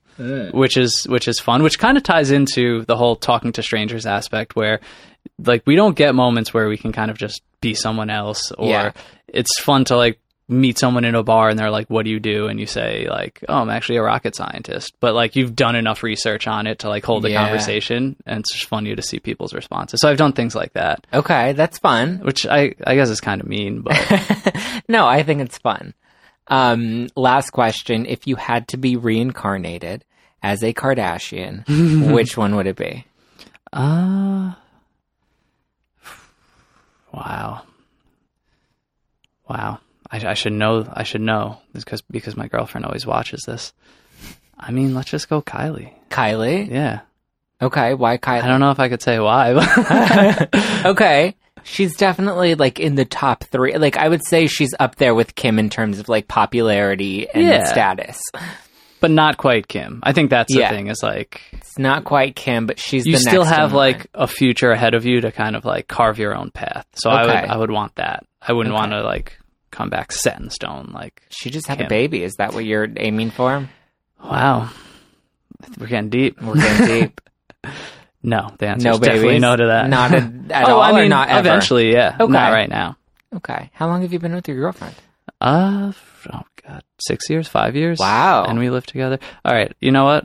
which 0.53 0.77
is 0.77 1.07
which 1.09 1.29
is 1.29 1.41
fun. 1.41 1.63
Which 1.63 1.79
kind 1.79 1.97
of 1.97 2.03
ties 2.03 2.31
into 2.31 2.85
the 2.85 2.97
whole 2.97 3.17
talking 3.17 3.53
to 3.53 3.63
strangers 3.63 4.05
aspect, 4.05 4.55
where 4.55 4.81
like 5.45 5.63
we 5.67 5.77
don't 5.77 5.97
get 5.97 6.15
moments 6.15 6.53
where 6.55 6.69
we 6.69 6.77
can 6.77 6.93
kind 6.93 7.11
of 7.11 7.19
just 7.19 7.43
be 7.61 7.75
someone 7.75 8.11
else, 8.11 8.53
or 8.53 8.69
Yeah. 8.69 8.93
it's 9.29 9.59
fun 9.61 9.85
to 9.87 9.97
like 9.97 10.19
meet 10.49 10.79
someone 10.79 11.05
in 11.05 11.17
a 11.17 11.25
bar 11.25 11.49
and 11.49 11.59
they're 11.59 11.71
like, 11.73 11.89
"What 11.91 12.05
do 12.05 12.11
you 12.11 12.21
do?" 12.21 12.47
and 12.47 12.61
you 12.61 12.67
say 12.67 13.09
like, 13.11 13.43
"Oh, 13.49 13.57
I'm 13.63 13.71
actually 13.71 13.97
a 13.97 14.03
rocket 14.03 14.37
scientist," 14.37 14.95
but 15.01 15.13
like 15.15 15.35
you've 15.35 15.57
done 15.57 15.75
enough 15.75 16.05
research 16.05 16.47
on 16.47 16.69
it 16.69 16.79
to 16.81 16.89
like 16.89 17.05
hold 17.05 17.25
a 17.25 17.31
Yeah. 17.31 17.43
conversation, 17.43 18.15
and 18.27 18.41
it's 18.41 18.53
just 18.53 18.67
fun 18.69 18.85
to 18.85 19.03
see 19.03 19.19
people's 19.19 19.53
responses. 19.55 20.01
So 20.01 20.09
I've 20.09 20.19
done 20.19 20.33
things 20.33 20.55
like 20.55 20.73
that, 20.75 21.05
Okay, 21.13 21.53
that's 21.55 21.79
fun. 21.79 22.21
which 22.23 22.47
I 22.47 22.75
I 22.87 22.95
guess 22.95 23.11
is 23.11 23.21
kind 23.21 23.41
of 23.41 23.49
mean, 23.49 23.81
but. 23.81 23.97
no, 24.89 25.05
I 25.07 25.25
think 25.25 25.41
it's 25.41 25.59
fun. 25.59 25.95
Um, 26.49 27.09
last 27.17 27.51
question. 27.51 28.07
If 28.07 28.29
you 28.29 28.37
had 28.37 28.69
to 28.69 28.77
be 28.77 28.95
reincarnated 28.97 30.05
as 30.45 30.63
a 30.63 30.73
Kardashian, 30.73 31.67
which 32.13 32.37
one 32.37 32.55
would 32.55 32.69
it 32.69 32.77
be? 32.77 33.05
Uh 33.73 34.53
wow, 37.17 37.63
wow. 39.49 39.79
I, 40.11 40.25
I 40.29 40.35
should 40.35 40.53
know. 40.53 40.89
I 40.93 41.03
should 41.03 41.21
know 41.21 41.59
because 41.73 42.01
because 42.03 42.37
my 42.37 42.47
girlfriend 42.49 42.85
always 42.87 43.07
watches 43.07 43.43
this. 43.47 43.73
I 44.59 44.71
mean, 44.71 44.95
let's 44.95 45.11
just 45.11 45.29
go 45.29 45.43
Kylie. 45.43 45.93
Kylie? 46.11 46.71
Yeah, 46.71 47.01
Okay, 47.61 47.95
why 47.95 48.17
Kylie? 48.19 48.43
I 48.43 48.47
don't 48.49 48.61
know 48.61 48.71
if 48.71 48.79
I 48.81 48.89
could 48.89 49.03
say 49.03 49.19
why. 49.19 49.55
But 49.55 50.55
okay. 50.87 51.35
She's 51.65 51.97
definitely 51.97 52.55
like 52.55 52.79
in 52.79 52.95
the 52.95 53.05
top 53.05 53.43
three. 53.45 53.77
Like 53.77 53.97
I 53.97 54.09
would 54.09 54.25
say 54.25 54.47
she's 54.47 54.73
up 54.79 54.95
there 54.97 55.15
with 55.17 55.35
Kim 55.35 55.59
in 55.59 55.69
terms 55.69 55.99
of 55.99 56.09
like 56.09 56.29
popularity 56.29 57.29
and 57.29 57.43
Yeah. 57.45 57.65
status. 57.65 58.21
But 59.01 59.11
not 59.11 59.37
quite 59.37 59.69
Kim. 59.69 60.01
I 60.03 60.13
think 60.13 60.31
that's 60.31 60.53
the 60.55 60.67
thing. 60.69 60.89
Is 60.89 61.03
like 61.03 61.41
It's 61.53 61.79
not 61.79 62.05
quite 62.05 62.35
Kim, 62.37 62.67
but 62.67 62.79
she's 62.79 63.07
you 63.07 63.17
still 63.19 63.45
have 63.45 63.73
like 63.73 64.07
a 64.15 64.27
future 64.27 64.71
ahead 64.71 64.95
of 64.95 65.05
you 65.05 65.21
to 65.23 65.33
kind 65.33 65.57
of 65.57 65.65
like 65.65 65.89
carve 65.89 66.19
your 66.19 66.35
own 66.35 66.51
path. 66.51 66.87
So 66.95 67.11
I 67.11 67.23
would 67.27 67.35
I 67.51 67.57
would 67.57 67.71
want 67.71 67.95
that. 67.97 68.25
I 68.41 68.53
wouldn't 68.53 68.75
Okay. 68.75 68.81
want 68.81 68.93
to 68.93 69.03
like 69.03 69.39
come 69.71 69.91
back 69.91 70.13
set 70.13 70.41
in 70.41 70.51
stone. 70.51 70.91
Like 70.95 71.23
she 71.29 71.51
just 71.51 71.67
had 71.67 71.81
a 71.81 71.89
baby. 71.89 72.23
Is 72.23 72.35
that 72.39 72.55
what 72.55 72.65
you're 72.65 72.89
aiming 72.97 73.31
for? 73.31 73.69
wow, 74.23 74.71
we're 75.79 75.87
getting 75.87 76.11
deep. 76.11 76.41
We're 76.41 76.55
getting 76.55 76.87
deep. 77.01 77.21
No, 78.23 78.53
the 78.59 78.67
answer 78.69 78.89
no 78.89 78.95
is 78.95 79.01
definitely 79.01 79.39
no 79.39 79.55
to 79.55 79.67
that. 79.67 79.89
Not 79.89 80.13
at, 80.13 80.23
at 80.51 80.69
oh, 80.69 80.75
all, 80.77 80.81
I 80.81 80.91
or 80.91 80.95
mean, 81.03 81.11
not 81.11 81.29
ever? 81.29 81.41
eventually, 81.41 81.93
yeah. 81.93 82.17
Okay. 82.19 82.33
Not 82.33 82.53
right 82.53 82.69
now. 82.69 82.97
Okay. 83.35 83.71
How 83.73 83.87
long 83.87 84.03
have 84.03 84.13
you 84.13 84.19
been 84.19 84.35
with 84.35 84.49
your 84.49 84.57
girlfriend? 84.57 84.95
Uh, 85.41 85.93
oh 86.33 86.43
god, 86.67 86.83
six 86.99 87.29
years, 87.31 87.49
five 87.49 87.77
years. 87.77 87.99
Wow. 87.99 88.45
And 88.45 88.59
we 88.59 88.71
lived 88.71 88.89
together. 88.89 89.19
All 89.45 89.55
right. 89.55 89.73
You 89.81 89.93
know 89.93 90.05
what? 90.05 90.25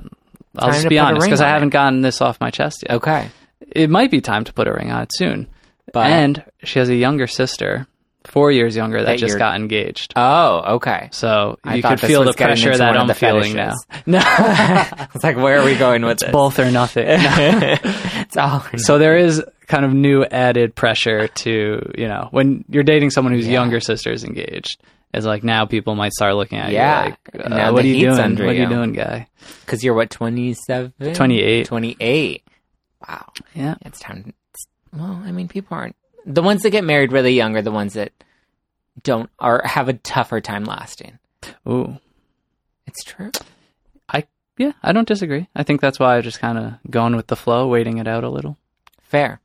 I'll 0.58 0.68
Time 0.70 0.74
just 0.74 0.90
be 0.90 1.00
honest 1.00 1.26
because 1.26 1.42
I 1.42 1.48
haven't 1.50 1.70
gotten 1.70 2.02
this 2.02 2.22
off 2.22 2.40
my 2.42 2.50
chest 2.52 2.84
yet. 2.88 2.98
Okay. 2.98 3.30
It 3.72 3.90
might 3.90 4.12
be 4.12 4.20
time 4.22 4.44
to 4.46 4.54
put 4.54 4.68
a 4.68 4.74
ring 4.74 4.92
on 4.92 5.04
it 5.04 5.12
soon. 5.14 5.48
But 5.94 6.08
and 6.08 6.44
she 6.64 6.80
has 6.80 6.90
a 6.90 6.96
younger 6.96 7.26
sister, 7.28 7.88
four 8.26 8.52
years 8.52 8.76
younger, 8.76 9.00
that, 9.00 9.06
That 9.06 9.20
just 9.20 9.38
got 9.38 9.56
engaged. 9.56 10.14
oh, 10.16 10.76
okay. 10.76 11.10
So 11.12 11.58
I 11.64 11.76
you 11.76 11.84
could 11.84 12.00
feel 12.02 12.24
the 12.24 12.34
pressure 12.34 12.76
that 12.76 12.98
I'm 12.98 13.08
the 13.08 13.14
feeling 13.14 13.54
now. 13.56 13.76
No, 14.06 14.20
it's 15.16 15.24
like, 15.24 15.38
where 15.38 15.60
are 15.60 15.66
we 15.66 15.76
going 15.76 16.04
with 16.04 16.20
this? 16.20 16.32
both 16.32 16.60
or 16.60 16.70
nothing. 16.72 17.06
it's 17.08 18.38
all. 18.38 18.66
So 18.78 18.98
there 18.98 19.16
is 19.18 19.44
kind 19.68 19.86
of 19.86 19.94
new 19.94 20.24
added 20.26 20.76
pressure 20.76 21.28
to, 21.30 21.92
you 21.98 22.08
know, 22.08 22.28
when 22.32 22.66
you're 22.70 22.84
dating 22.84 23.12
someone 23.12 23.34
whose 23.34 23.48
Yeah. 23.48 23.54
younger 23.54 23.80
sister 23.80 24.12
is 24.12 24.24
engaged. 24.24 24.82
It's 25.14 25.26
like 25.26 25.44
now 25.44 25.66
people 25.66 25.96
might 25.96 26.14
start 26.14 26.36
looking 26.36 26.58
at 26.60 26.72
Yeah. 26.72 27.06
you 27.06 27.10
like, 27.40 27.52
uh, 27.52 27.72
what 27.72 27.84
are 27.84 27.88
you 27.88 28.00
doing? 28.00 28.32
What 28.38 28.42
are 28.42 28.54
you 28.54 28.68
doing, 28.68 28.94
guy? 28.94 29.28
Because 29.66 29.84
you're 29.84 29.94
what, 29.94 30.10
27? 30.10 30.94
28. 31.14 31.66
28. 31.66 32.44
Wow. 33.08 33.32
Yeah. 33.54 33.76
It's 33.86 34.00
time. 34.00 34.20
it's- 34.20 34.68
well, 34.94 35.22
I 35.26 35.32
mean, 35.32 35.48
people 35.48 35.76
aren't. 35.78 35.96
The 36.26 36.42
ones 36.44 36.62
that 36.64 36.70
get 36.70 36.84
married 36.84 37.12
really 37.12 37.34
young 37.34 37.56
are 37.58 37.62
the 37.62 37.72
ones 37.72 37.94
that 37.94 38.12
don't, 39.04 39.30
or 39.40 39.62
have 39.66 39.90
a 39.90 39.94
tougher 39.94 40.40
time 40.42 40.66
lasting. 40.66 41.18
Ooh. 41.68 41.98
It's 42.86 43.04
true. 43.04 43.32
I 44.10 44.26
yeah, 44.58 44.74
I 44.84 44.92
don't 44.92 45.08
disagree. 45.08 45.48
I 45.56 45.64
think 45.64 45.82
that's 45.82 45.98
why 46.00 46.18
I 46.18 46.22
just 46.22 46.40
kind 46.40 46.58
of 46.58 46.74
going 46.92 47.16
with 47.16 47.28
the 47.28 47.36
flow, 47.38 47.68
waiting 47.68 47.98
it 47.98 48.08
out 48.08 48.24
a 48.24 48.30
little. 48.30 48.58
Fair. 49.02 49.40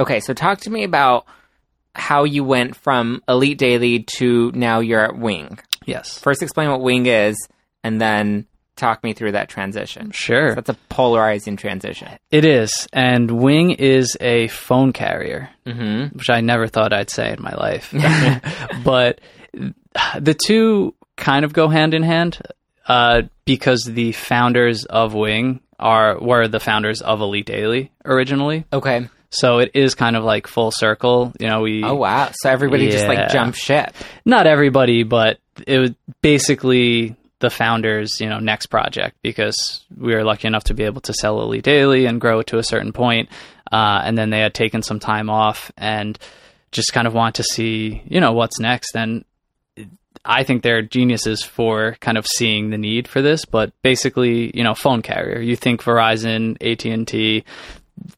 Okay, 0.00 0.18
so 0.20 0.32
talk 0.34 0.60
to 0.62 0.70
me 0.70 0.82
about 0.82 1.26
how 1.96 2.24
you 2.24 2.44
went 2.44 2.76
from 2.76 3.22
Elite 3.28 3.58
Daily 3.58 4.04
to 4.18 4.52
now 4.54 4.80
you're 4.80 5.04
at 5.04 5.16
Wing. 5.18 5.58
Yes. 5.84 6.18
First, 6.18 6.42
explain 6.42 6.70
what 6.70 6.80
Wing 6.82 7.06
is, 7.06 7.36
and 7.82 8.00
then 8.00 8.46
talk 8.76 9.02
me 9.02 9.14
through 9.14 9.32
that 9.32 9.48
transition. 9.48 10.10
Sure. 10.12 10.54
That's 10.54 10.68
a 10.68 10.74
polarizing 10.90 11.56
transition. 11.56 12.08
It 12.30 12.44
is. 12.44 12.86
And 12.92 13.30
Wing 13.30 13.70
is 13.70 14.16
a 14.20 14.48
phone 14.48 14.92
carrier, 14.92 15.48
Mm-hmm. 15.66 16.16
which 16.18 16.28
I 16.30 16.42
never 16.42 16.66
thought 16.68 16.92
I'd 16.92 17.10
say 17.10 17.32
in 17.32 17.42
my 17.42 17.54
life. 17.54 17.92
but 18.84 19.20
the 20.18 20.34
two 20.34 20.94
kind 21.16 21.44
of 21.44 21.52
go 21.52 21.68
hand 21.68 21.94
in 21.94 22.02
hand 22.02 22.38
uh, 22.86 23.22
because 23.46 23.82
the 23.84 24.12
founders 24.12 24.84
of 24.84 25.14
Wing 25.14 25.60
are 25.78 26.18
were 26.20 26.48
the 26.48 26.60
founders 26.60 27.00
of 27.02 27.20
Elite 27.20 27.46
Daily 27.46 27.90
originally. 28.04 28.64
Okay. 28.72 29.08
So 29.38 29.58
it 29.58 29.70
is 29.74 29.94
kind 29.94 30.16
of 30.16 30.24
like 30.24 30.46
full 30.46 30.70
circle. 30.70 31.32
You 31.38 31.46
know, 31.48 31.60
we 31.62 31.82
Oh 31.84 31.94
wow! 31.94 32.30
So 32.32 32.50
everybody 32.50 32.90
just 32.90 33.06
like 33.06 33.18
Yeah. 33.18 33.28
jumped 33.28 33.58
ship. 33.58 33.94
not 34.24 34.46
everybody, 34.46 35.02
but 35.02 35.38
it 35.66 35.78
was 35.78 35.90
basically 36.22 37.16
the 37.38 37.50
founders, 37.50 38.20
you 38.20 38.28
know, 38.28 38.38
next 38.38 38.66
project 38.66 39.16
because 39.22 39.84
we 39.96 40.14
were 40.14 40.24
lucky 40.24 40.48
enough 40.48 40.64
to 40.64 40.74
be 40.74 40.84
able 40.84 41.00
to 41.02 41.12
sell 41.12 41.40
Elite 41.42 41.64
Daily 41.64 42.06
and 42.06 42.20
grow 42.20 42.40
it 42.40 42.46
to 42.48 42.58
a 42.58 42.62
certain 42.62 42.92
point. 42.92 43.28
Uh, 43.70 44.00
and 44.04 44.16
then 44.16 44.30
they 44.30 44.40
had 44.40 44.54
taken 44.54 44.82
some 44.82 44.98
time 45.00 45.28
off 45.28 45.70
and 45.76 46.18
just 46.72 46.92
kind 46.92 47.06
of 47.06 47.14
want 47.14 47.34
to 47.36 47.42
see, 47.42 48.02
you 48.06 48.20
know, 48.20 48.32
what's 48.32 48.58
next. 48.60 48.96
And 48.96 49.24
I 50.24 50.44
think 50.44 50.62
they're 50.62 50.82
geniuses 50.82 51.42
for 51.42 51.96
kind 52.00 52.16
of 52.18 52.26
seeing 52.26 52.70
the 52.70 52.78
need 52.78 53.06
for 53.06 53.22
this, 53.22 53.44
but 53.44 53.72
basically, 53.82 54.50
you 54.56 54.64
know, 54.64 54.74
phone 54.74 55.02
carrier. 55.02 55.40
You 55.40 55.56
think 55.56 55.82
Verizon, 55.82 56.56
AT 56.60 56.84
and 56.86 57.06
T. 57.06 57.44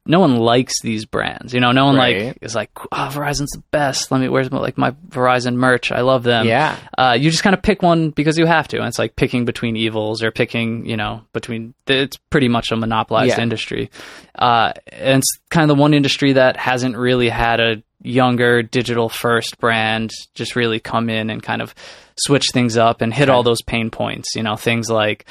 No 0.04 0.18
one 0.20 0.36
likes 0.36 0.80
these 0.82 1.04
brands, 1.04 1.54
you 1.54 1.60
know. 1.60 1.70
No 1.72 1.86
one 1.86 1.96
Right. 1.96 2.26
like 2.26 2.38
is 2.42 2.54
like, 2.54 2.70
oh, 2.90 3.10
Verizon's 3.12 3.50
the 3.52 3.62
best. 3.70 4.10
Let 4.10 4.20
me, 4.20 4.28
where's 4.28 4.50
my, 4.50 4.58
like 4.58 4.76
my 4.76 4.90
Verizon 5.08 5.54
merch? 5.54 5.92
I 5.92 6.00
love 6.00 6.24
them. 6.24 6.46
yeah. 6.46 6.76
Uh, 6.96 7.16
you 7.18 7.30
just 7.30 7.42
kind 7.42 7.54
of 7.54 7.62
pick 7.62 7.82
one 7.82 8.10
because 8.10 8.38
you 8.38 8.46
have 8.46 8.66
to. 8.68 8.78
And 8.78 8.86
it's 8.88 8.98
like 8.98 9.14
picking 9.16 9.44
between 9.44 9.76
evils 9.76 10.22
or 10.22 10.30
picking, 10.30 10.84
you 10.86 10.96
know, 10.96 11.22
between. 11.32 11.74
It's 11.86 12.16
pretty 12.30 12.48
much 12.48 12.72
a 12.72 12.76
monopolized 12.76 13.36
Yeah. 13.36 13.42
industry, 13.42 13.90
uh, 14.34 14.72
and 14.92 15.18
it's 15.20 15.38
kind 15.50 15.70
of 15.70 15.76
the 15.76 15.80
one 15.80 15.94
industry 15.94 16.32
that 16.34 16.56
hasn't 16.56 16.96
really 16.96 17.28
had 17.28 17.60
a 17.60 17.82
younger 18.02 18.62
digital 18.62 19.08
first 19.08 19.58
brand 19.58 20.10
just 20.34 20.54
really 20.54 20.78
come 20.80 21.10
in 21.10 21.30
and 21.30 21.42
kind 21.42 21.60
of 21.62 21.74
switch 22.16 22.46
things 22.52 22.76
up 22.76 23.00
and 23.00 23.12
hit 23.12 23.28
all 23.28 23.42
those 23.42 23.62
pain 23.62 23.90
points. 23.90 24.34
You 24.36 24.42
know, 24.42 24.56
things 24.56 24.88
like 24.90 25.24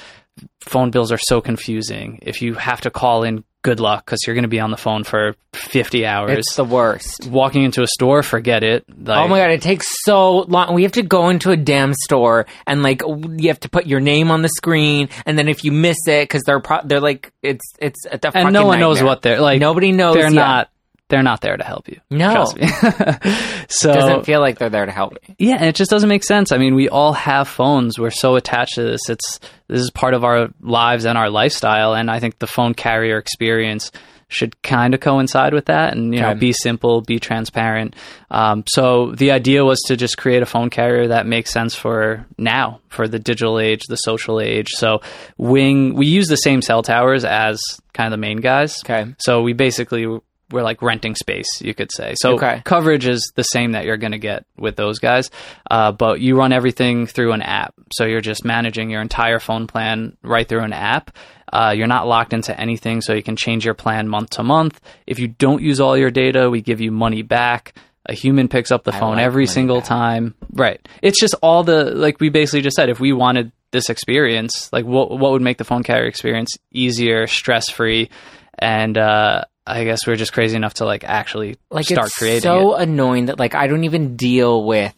phone 0.62 0.92
bills 0.92 1.12
are 1.12 1.18
so 1.18 1.42
confusing. 1.42 2.20
If 2.22 2.42
you 2.42 2.54
have 2.56 2.82
to 2.82 2.90
call 2.92 3.24
in, 3.24 3.44
good 3.68 3.82
luck 3.82 4.06
because 4.06 4.22
you're 4.26 4.34
going 4.34 4.44
to 4.44 4.48
be 4.48 4.62
on 4.62 4.72
the 4.72 4.78
phone 4.78 5.04
for 5.04 5.36
50 5.52 6.06
hours. 6.06 6.38
It's 6.38 6.56
the 6.56 6.64
worst. 6.64 7.28
Walking 7.30 7.64
into 7.64 7.82
a 7.82 7.88
store, 7.88 8.24
forget 8.24 8.64
it. 8.64 8.86
Like, 8.88 9.26
oh 9.26 9.28
my 9.28 9.40
god! 9.40 9.52
It 9.52 9.62
takes 9.62 9.88
so 10.06 10.40
long. 10.44 10.74
We 10.74 10.84
have 10.84 10.94
to 10.94 11.02
go 11.02 11.28
into 11.28 11.52
a 11.52 11.58
damn 11.58 11.94
store 11.94 12.46
and 12.66 12.82
like 12.82 13.02
you 13.02 13.50
have 13.50 13.60
to 13.62 13.70
put 13.70 13.86
your 13.86 14.00
name 14.00 14.32
on 14.32 14.42
the 14.42 14.48
screen, 14.48 15.10
and 15.26 15.38
then 15.38 15.50
if 15.50 15.66
you 15.66 15.74
miss 15.74 15.98
it 16.08 16.24
because 16.24 16.44
they're 16.44 16.62
pro- 16.62 16.86
they're 16.86 17.02
like 17.02 17.34
it's 17.44 17.66
it's 17.80 18.06
a 18.10 18.18
the 18.18 18.32
and 18.34 18.54
no 18.54 18.66
one 18.66 18.80
knows 18.80 19.04
what 19.04 19.22
they're 19.22 19.42
like. 19.42 19.60
Nobody 19.60 19.92
knows. 19.92 20.16
they're 20.16 20.26
yet. 20.26 20.34
not 20.34 20.70
they're 21.10 21.24
not 21.24 21.42
there 21.42 21.56
to 21.58 21.64
help 21.64 21.88
you. 21.88 22.00
No. 22.10 22.32
Trust 22.34 22.58
me. 22.58 22.68
so 23.70 23.94
Doesn't 23.94 24.26
feel 24.26 24.40
like 24.42 24.60
they're 24.60 24.70
there 24.70 24.86
to 24.86 24.92
help 24.92 25.14
me. 25.14 25.36
yeah, 25.40 25.56
and 25.56 25.66
it 25.66 25.76
just 25.76 25.90
doesn't 25.90 26.10
make 26.10 26.24
sense. 26.24 26.52
I 26.52 26.58
mean, 26.58 26.76
we 26.76 26.90
all 26.90 27.14
have 27.14 27.48
phones. 27.48 27.98
We're 27.98 28.10
so 28.12 28.36
attached 28.36 28.76
to 28.76 28.84
this. 28.84 29.10
It's 29.10 29.40
this 29.68 29.82
is 29.82 29.92
part 29.92 30.14
of 30.14 30.24
our 30.24 30.50
lives 30.62 31.06
and 31.06 31.18
our 31.18 31.30
lifestyle. 31.30 31.94
And 31.94 32.10
I 32.12 32.20
think 32.20 32.40
the 32.40 32.48
phone 32.48 32.74
carrier 32.74 33.18
experience 33.18 33.92
should 34.30 34.62
kind 34.62 34.94
of 34.94 35.00
coincide 35.00 35.54
with 35.54 35.68
that 35.68 35.96
and 35.96 36.14
you 36.14 36.20
know 36.20 36.32
Okay. 36.32 36.40
be 36.40 36.52
simple 36.52 37.00
be 37.00 37.18
transparent 37.18 37.96
um, 38.30 38.66
so 38.68 39.14
the 39.14 39.32
idea 39.32 39.64
was 39.64 39.80
to 39.88 39.96
just 39.96 40.18
create 40.18 40.44
a 40.44 40.46
phone 40.46 40.70
carrier 40.70 41.08
that 41.08 41.26
makes 41.26 41.50
sense 41.50 41.74
for 41.76 42.26
now 42.38 42.82
for 42.90 43.08
the 43.08 43.20
digital 43.20 43.58
age 43.58 43.84
the 43.88 43.96
social 43.96 44.42
age 44.42 44.68
so 44.72 45.00
wing 45.38 45.94
we 45.96 46.08
use 46.08 46.28
the 46.28 46.36
same 46.36 46.62
cell 46.62 46.84
towers 46.84 47.24
as 47.24 47.62
kind 47.94 48.08
of 48.08 48.12
the 48.12 48.22
main 48.22 48.42
guys 48.42 48.84
Okay. 48.84 49.16
so 49.18 49.42
we 49.44 49.54
basically 49.54 50.06
we're 50.52 50.64
like 50.64 50.82
renting 50.82 51.16
space, 51.16 51.48
you 51.62 51.74
could 51.74 51.92
say. 51.92 52.14
So 52.22 52.36
Okay. 52.36 52.62
coverage 52.64 53.06
is 53.08 53.32
the 53.36 53.44
same 53.44 53.72
that 53.74 53.86
you're 53.86 53.98
going 53.98 54.14
to 54.14 54.18
get 54.20 54.46
with 54.58 54.76
those 54.76 55.00
guys, 55.00 55.30
uh, 55.70 55.92
but 55.92 56.22
you 56.22 56.38
run 56.38 56.54
everything 56.54 57.06
through 57.06 57.34
an 57.34 57.42
app. 57.42 57.74
So 57.94 58.06
you're 58.06 58.22
just 58.22 58.46
managing 58.46 58.90
your 58.90 59.02
entire 59.02 59.40
phone 59.40 59.68
plan 59.68 60.16
right 60.24 60.48
through 60.48 60.64
an 60.64 60.74
app. 60.74 61.12
Uh, 61.52 61.74
you're 61.76 61.88
not 61.88 62.08
locked 62.08 62.34
into 62.34 62.58
anything, 62.60 63.02
so 63.02 63.14
you 63.14 63.24
can 63.24 63.36
change 63.38 63.64
your 63.66 63.74
plan 63.74 64.08
month 64.08 64.32
to 64.32 64.44
month. 64.44 64.80
If 65.06 65.20
you 65.20 65.28
don't 65.30 65.62
use 65.62 65.80
all 65.80 65.98
your 65.98 66.12
data, 66.12 66.50
we 66.50 66.62
give 66.62 66.82
you 66.82 66.92
money 66.92 67.22
back. 67.22 67.74
A 68.10 68.14
human 68.14 68.48
picks 68.48 68.72
up 68.72 68.84
the 68.86 68.94
I 68.94 69.00
phone 69.00 69.16
like 69.16 69.26
every 69.26 69.48
single 69.48 69.80
back. 69.80 69.90
time. 69.90 70.34
Right. 70.54 70.86
It's 71.02 71.20
just 71.20 71.36
all 71.42 71.64
the 71.64 71.86
like 71.86 72.20
we 72.22 72.30
basically 72.30 72.62
just 72.62 72.76
said. 72.78 72.90
If 72.90 73.00
we 73.02 73.12
wanted 73.12 73.52
this 73.72 73.90
experience, 73.90 74.72
like 74.72 74.86
what 74.86 75.10
what 75.12 75.32
would 75.32 75.42
make 75.42 75.58
the 75.58 75.66
phone 75.66 75.84
carrier 75.84 76.06
experience 76.08 76.52
easier, 76.72 77.28
stress 77.28 77.70
free, 77.70 78.10
and 78.58 78.98
uh, 78.98 79.44
I 79.68 79.84
guess 79.84 80.08
we're 80.08 80.16
just 80.16 80.34
crazy 80.34 80.56
enough 80.56 80.76
to 80.76 80.86
like 80.86 81.04
actually 81.04 81.58
like 81.70 81.86
start 81.86 82.08
it's 82.08 82.18
creating 82.18 82.42
so 82.42 82.76
it. 82.76 82.84
annoying 82.84 83.26
that 83.28 83.38
like 83.40 83.54
I 83.56 83.68
don't 83.68 83.84
even 83.84 84.16
deal 84.16 84.64
with 84.66 84.94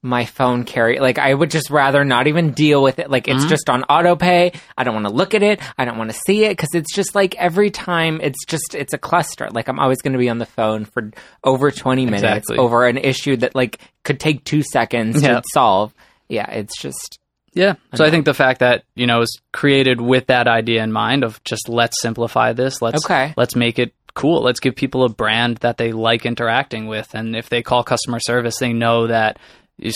my 0.00 0.24
phone 0.26 0.62
carry 0.64 1.00
like 1.00 1.18
I 1.18 1.34
would 1.34 1.50
just 1.50 1.70
rather 1.70 2.04
not 2.04 2.28
even 2.28 2.52
deal 2.52 2.80
with 2.82 3.00
it 3.00 3.10
like 3.10 3.26
it's 3.26 3.40
Mm-hmm. 3.40 3.48
just 3.48 3.68
on 3.68 3.82
autopay. 3.82 4.54
I 4.76 4.84
don't 4.84 4.94
want 4.94 5.06
to 5.06 5.12
look 5.12 5.34
at 5.34 5.42
it 5.42 5.60
I 5.76 5.84
don't 5.84 5.98
want 5.98 6.10
to 6.10 6.16
see 6.26 6.44
it 6.44 6.56
cuz 6.56 6.68
it's 6.72 6.94
just 6.94 7.14
like 7.16 7.34
every 7.36 7.70
time 7.70 8.20
it's 8.22 8.44
just 8.46 8.74
it's 8.76 8.92
a 8.94 8.98
cluster 8.98 9.48
like 9.50 9.68
I'm 9.68 9.80
always 9.80 10.00
going 10.00 10.12
to 10.12 10.18
be 10.20 10.28
on 10.28 10.38
the 10.38 10.46
phone 10.46 10.84
for 10.84 11.10
over 11.42 11.70
20 11.72 12.04
minutes 12.04 12.22
Exactly. 12.22 12.58
over 12.58 12.86
an 12.86 12.96
issue 12.96 13.36
that 13.38 13.54
like 13.56 13.78
could 14.04 14.20
take 14.20 14.44
2 14.44 14.62
seconds 14.62 15.20
Yeah. 15.22 15.34
to 15.40 15.42
solve 15.52 15.92
yeah 16.28 16.48
it's 16.50 16.80
just 16.80 17.18
Yeah. 17.54 17.74
So 17.96 18.04
I 18.04 18.10
think 18.10 18.24
the 18.24 18.34
fact 18.34 18.60
that, 18.60 18.84
you 18.94 19.06
know, 19.08 19.22
is 19.22 19.40
created 19.52 20.00
with 20.00 20.26
that 20.28 20.46
idea 20.46 20.80
in 20.84 20.92
mind 20.92 21.24
of 21.24 21.42
just 21.42 21.68
let's 21.68 22.00
simplify 22.00 22.52
this. 22.52 22.80
Let's 22.80 23.04
Okay. 23.04 23.34
let's 23.36 23.56
make 23.56 23.80
it 23.80 23.92
cool. 24.18 24.42
Let's 24.42 24.60
give 24.60 24.74
people 24.76 25.04
a 25.04 25.08
brand 25.08 25.58
that 25.58 25.76
they 25.78 25.92
like 25.92 26.26
interacting 26.26 26.86
with. 26.86 27.14
And 27.14 27.34
if 27.34 27.48
they 27.48 27.62
call 27.62 27.82
customer 27.84 28.18
service, 28.20 28.58
they 28.58 28.72
know 28.72 29.06
that 29.06 29.38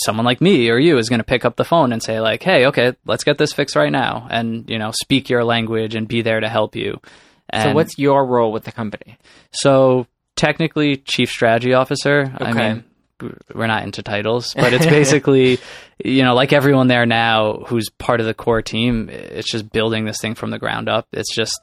someone 0.05 0.25
like 0.25 0.41
me 0.41 0.71
or 0.71 0.79
you 0.79 0.97
is 0.97 1.09
going 1.09 1.19
to 1.19 1.25
pick 1.25 1.45
up 1.45 1.57
the 1.57 1.64
phone 1.64 1.93
and 1.93 2.02
say 2.02 2.21
like, 2.21 2.43
"Hey, 2.43 2.67
okay, 2.67 2.95
let's 3.05 3.25
get 3.25 3.37
this 3.37 3.52
fixed 3.52 3.76
right 3.76 3.91
now." 3.93 4.29
And, 4.31 4.71
you 4.71 4.79
know, 4.79 4.93
speak 5.02 5.29
your 5.29 5.45
language 5.45 5.95
and 5.97 6.07
be 6.07 6.23
there 6.23 6.41
to 6.41 6.49
help 6.49 6.76
you. 6.76 7.00
And 7.50 7.62
so 7.71 7.75
what's 7.75 7.99
your 7.99 8.25
role 8.25 8.50
with 8.52 8.64
the 8.64 8.73
company 8.73 9.19
so 9.52 10.07
technically 10.37 10.97
chief 10.97 11.29
strategy 11.29 11.75
officer. 11.75 12.33
I 12.38 12.50
Okay. 12.50 12.75
mean, 12.75 12.85
we're 13.55 13.67
not 13.67 13.83
into 13.85 14.02
titles, 14.02 14.55
but 14.59 14.73
it's 14.73 14.87
basically, 14.87 15.59
you 16.02 16.23
know, 16.23 16.35
like 16.35 16.52
everyone 16.52 16.88
there 16.88 17.07
now 17.07 17.64
who's 17.67 17.91
part 17.91 18.21
of 18.21 18.26
the 18.26 18.35
core 18.35 18.62
team, 18.62 19.09
it's 19.11 19.50
just 19.50 19.71
building 19.71 20.05
this 20.05 20.19
thing 20.21 20.35
from 20.35 20.50
the 20.50 20.59
ground 20.59 20.88
up. 20.88 21.07
It's 21.12 21.35
just 21.35 21.61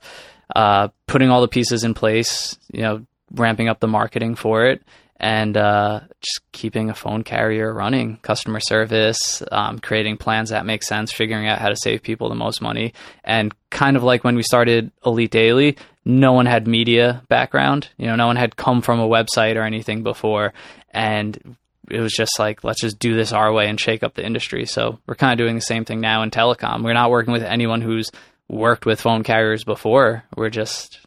uh, 0.56 0.89
putting 1.08 1.29
all 1.29 1.41
the 1.41 1.48
pieces 1.48 1.84
in 1.84 1.94
place, 1.94 2.58
you 2.72 2.82
know, 2.82 3.06
ramping 3.32 3.68
up 3.68 3.79
the 3.79 3.88
marketing 3.88 4.36
for 4.36 4.65
it, 4.65 4.82
and 5.20 5.58
uh, 5.58 6.00
just 6.22 6.41
keeping 6.51 6.89
a 6.89 6.96
phone 6.96 7.24
carrier 7.24 7.74
running, 7.74 8.18
customer 8.22 8.60
service, 8.60 9.44
um, 9.51 9.79
creating 9.79 10.18
plans 10.18 10.50
that 10.50 10.65
make 10.65 10.84
sense, 10.84 11.12
figuring 11.12 11.48
out 11.48 11.60
how 11.60 11.68
to 11.70 11.75
save 11.75 12.01
people 12.01 12.29
the 12.29 12.36
most 12.36 12.62
money, 12.62 12.94
and 13.24 13.53
kind 13.70 13.98
of 13.98 14.03
like 14.03 14.24
when 14.24 14.36
we 14.36 14.44
started 14.44 14.91
Elite 15.06 15.32
Daily, 15.32 15.77
no 16.06 16.34
one 16.34 16.46
had 16.46 16.67
media 16.67 17.21
background. 17.28 17.89
You 17.97 18.08
know, 18.08 18.15
no 18.15 18.28
one 18.28 18.38
had 18.38 18.56
come 18.56 18.82
from 18.82 19.00
a 19.00 19.08
website 19.08 19.56
or 19.56 19.63
anything 19.63 20.04
before, 20.04 20.54
and 20.91 21.58
it 21.89 22.00
was 22.00 22.13
just 22.13 22.39
like 22.39 22.63
let's 22.63 22.82
just 22.82 23.00
do 23.00 23.15
this 23.15 23.34
our 23.34 23.52
way 23.52 23.67
and 23.67 23.80
shake 23.80 24.04
up 24.04 24.13
the 24.13 24.26
industry. 24.26 24.65
So 24.65 25.00
we're 25.06 25.15
kind 25.15 25.34
of 25.34 25.43
doing 25.43 25.56
the 25.56 25.62
same 25.62 25.86
thing 25.86 26.00
now 26.00 26.24
in 26.24 26.32
telecom. 26.32 26.84
We're 26.84 26.93
not 26.93 27.12
working 27.12 27.34
with 27.34 27.43
anyone 27.43 27.82
who's 27.82 28.10
worked 28.50 28.86
with 28.86 29.00
phone 29.02 29.24
carriers 29.24 29.64
before. 29.64 30.24
We're 30.36 30.50
just 30.50 31.00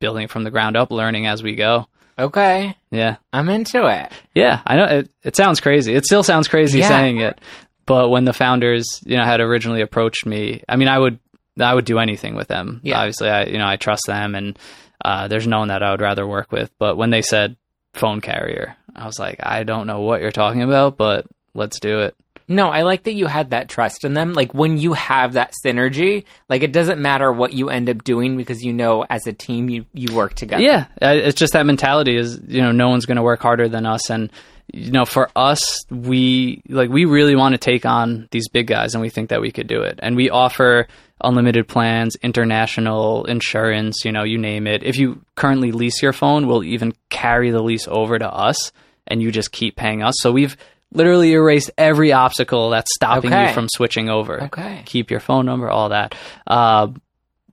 building 0.00 0.28
from 0.28 0.44
the 0.44 0.50
ground 0.50 0.76
up, 0.76 0.90
learning 0.90 1.26
as 1.26 1.42
we 1.42 1.54
go. 1.56 1.86
okay 2.18 2.76
Yeah. 2.90 3.16
I'm 3.32 3.48
into 3.48 3.86
it 3.86 4.12
Yeah, 4.34 4.60
I 4.66 4.76
know 4.76 4.84
it. 4.84 5.10
It 5.22 5.36
sounds 5.36 5.60
crazy. 5.60 5.94
It 5.94 6.04
still 6.04 6.22
sounds 6.22 6.48
crazy 6.48 6.78
Yeah. 6.78 6.88
saying 6.88 7.18
it, 7.18 7.38
but 7.86 8.08
when 8.08 8.24
the 8.24 8.32
founders, 8.32 8.86
you 9.04 9.16
know, 9.16 9.24
had 9.24 9.40
originally 9.40 9.80
approached 9.82 10.24
me, 10.26 10.62
I 10.68 10.76
mean, 10.76 10.88
I 10.88 10.98
would, 10.98 11.18
I 11.58 11.74
would 11.74 11.84
do 11.86 11.98
anything 11.98 12.34
with 12.34 12.48
them. 12.48 12.80
Yeah. 12.82 12.98
Obviously, 13.00 13.28
I, 13.30 13.44
you 13.44 13.58
know, 13.58 13.66
I 13.66 13.76
trust 13.76 14.02
them, 14.06 14.34
and 14.34 14.58
uh, 15.04 15.28
there's 15.28 15.46
no 15.46 15.60
one 15.60 15.68
that 15.68 15.82
I 15.82 15.90
would 15.92 16.00
rather 16.02 16.26
work 16.26 16.52
with. 16.52 16.70
But 16.78 16.96
when 16.96 17.10
they 17.10 17.22
said 17.22 17.56
phone 17.94 18.20
carrier, 18.20 18.76
I 18.94 19.06
was 19.06 19.18
like, 19.18 19.40
I 19.42 19.62
don't 19.64 19.86
know 19.86 20.00
what 20.00 20.20
you're 20.20 20.32
talking 20.32 20.62
about, 20.62 20.96
but 20.98 21.26
let's 21.54 21.80
do 21.80 22.00
it. 22.00 22.14
No, 22.48 22.68
I 22.68 22.82
like 22.82 23.04
that 23.04 23.14
you 23.14 23.26
had 23.26 23.50
that 23.50 23.68
trust 23.68 24.04
in 24.04 24.14
them. 24.14 24.32
Like 24.32 24.54
when 24.54 24.78
you 24.78 24.92
have 24.92 25.32
that 25.32 25.52
synergy, 25.64 26.24
like 26.48 26.62
it 26.62 26.72
doesn't 26.72 27.00
matter 27.00 27.32
what 27.32 27.52
you 27.52 27.70
end 27.70 27.90
up 27.90 28.04
doing 28.04 28.36
because 28.36 28.62
you 28.62 28.72
know 28.72 29.04
as 29.08 29.26
a 29.26 29.32
team 29.32 29.68
you 29.68 29.84
you 29.92 30.14
work 30.14 30.34
together. 30.34 30.62
Yeah, 30.62 30.86
it's 31.00 31.38
just 31.38 31.54
that 31.54 31.66
mentality 31.66 32.16
is 32.16 32.40
you 32.46 32.62
know 32.62 32.72
no 32.72 32.88
one's 32.88 33.06
going 33.06 33.16
to 33.16 33.22
work 33.22 33.40
harder 33.40 33.68
than 33.68 33.84
us, 33.84 34.10
and 34.10 34.30
you 34.72 34.92
know 34.92 35.04
for 35.04 35.28
us 35.34 35.84
we 35.90 36.62
like 36.68 36.88
we 36.88 37.04
really 37.04 37.34
want 37.34 37.54
to 37.54 37.58
take 37.58 37.84
on 37.84 38.28
these 38.30 38.48
big 38.48 38.68
guys, 38.68 38.94
and 38.94 39.02
we 39.02 39.10
think 39.10 39.30
that 39.30 39.40
we 39.40 39.50
could 39.50 39.66
do 39.66 39.82
it, 39.82 39.98
and 40.00 40.14
we 40.14 40.30
offer 40.30 40.86
unlimited 41.22 41.66
plans, 41.66 42.14
international 42.16 43.24
insurance, 43.24 44.04
you 44.04 44.12
know, 44.12 44.22
you 44.22 44.38
name 44.38 44.66
it. 44.66 44.82
If 44.82 44.98
you 44.98 45.22
currently 45.34 45.72
lease 45.72 46.02
your 46.02 46.12
phone, 46.12 46.46
we'll 46.46 46.62
even 46.62 46.92
carry 47.08 47.50
the 47.50 47.62
lease 47.62 47.88
over 47.88 48.18
to 48.18 48.28
us, 48.28 48.70
and 49.06 49.22
you 49.22 49.32
just 49.32 49.50
keep 49.50 49.76
paying 49.76 50.02
us. 50.02 50.14
So 50.18 50.30
we've 50.30 50.56
literally 50.96 51.32
erased 51.32 51.70
every 51.78 52.12
obstacle 52.12 52.70
that's 52.70 52.90
stopping 52.94 53.32
Okay. 53.32 53.48
you 53.48 53.54
from 53.54 53.68
switching 53.68 54.08
over. 54.08 54.44
Okay. 54.44 54.82
Keep 54.86 55.10
your 55.10 55.20
phone 55.20 55.46
number, 55.46 55.68
all 55.70 55.90
that. 55.90 56.14
Uh, 56.46 56.88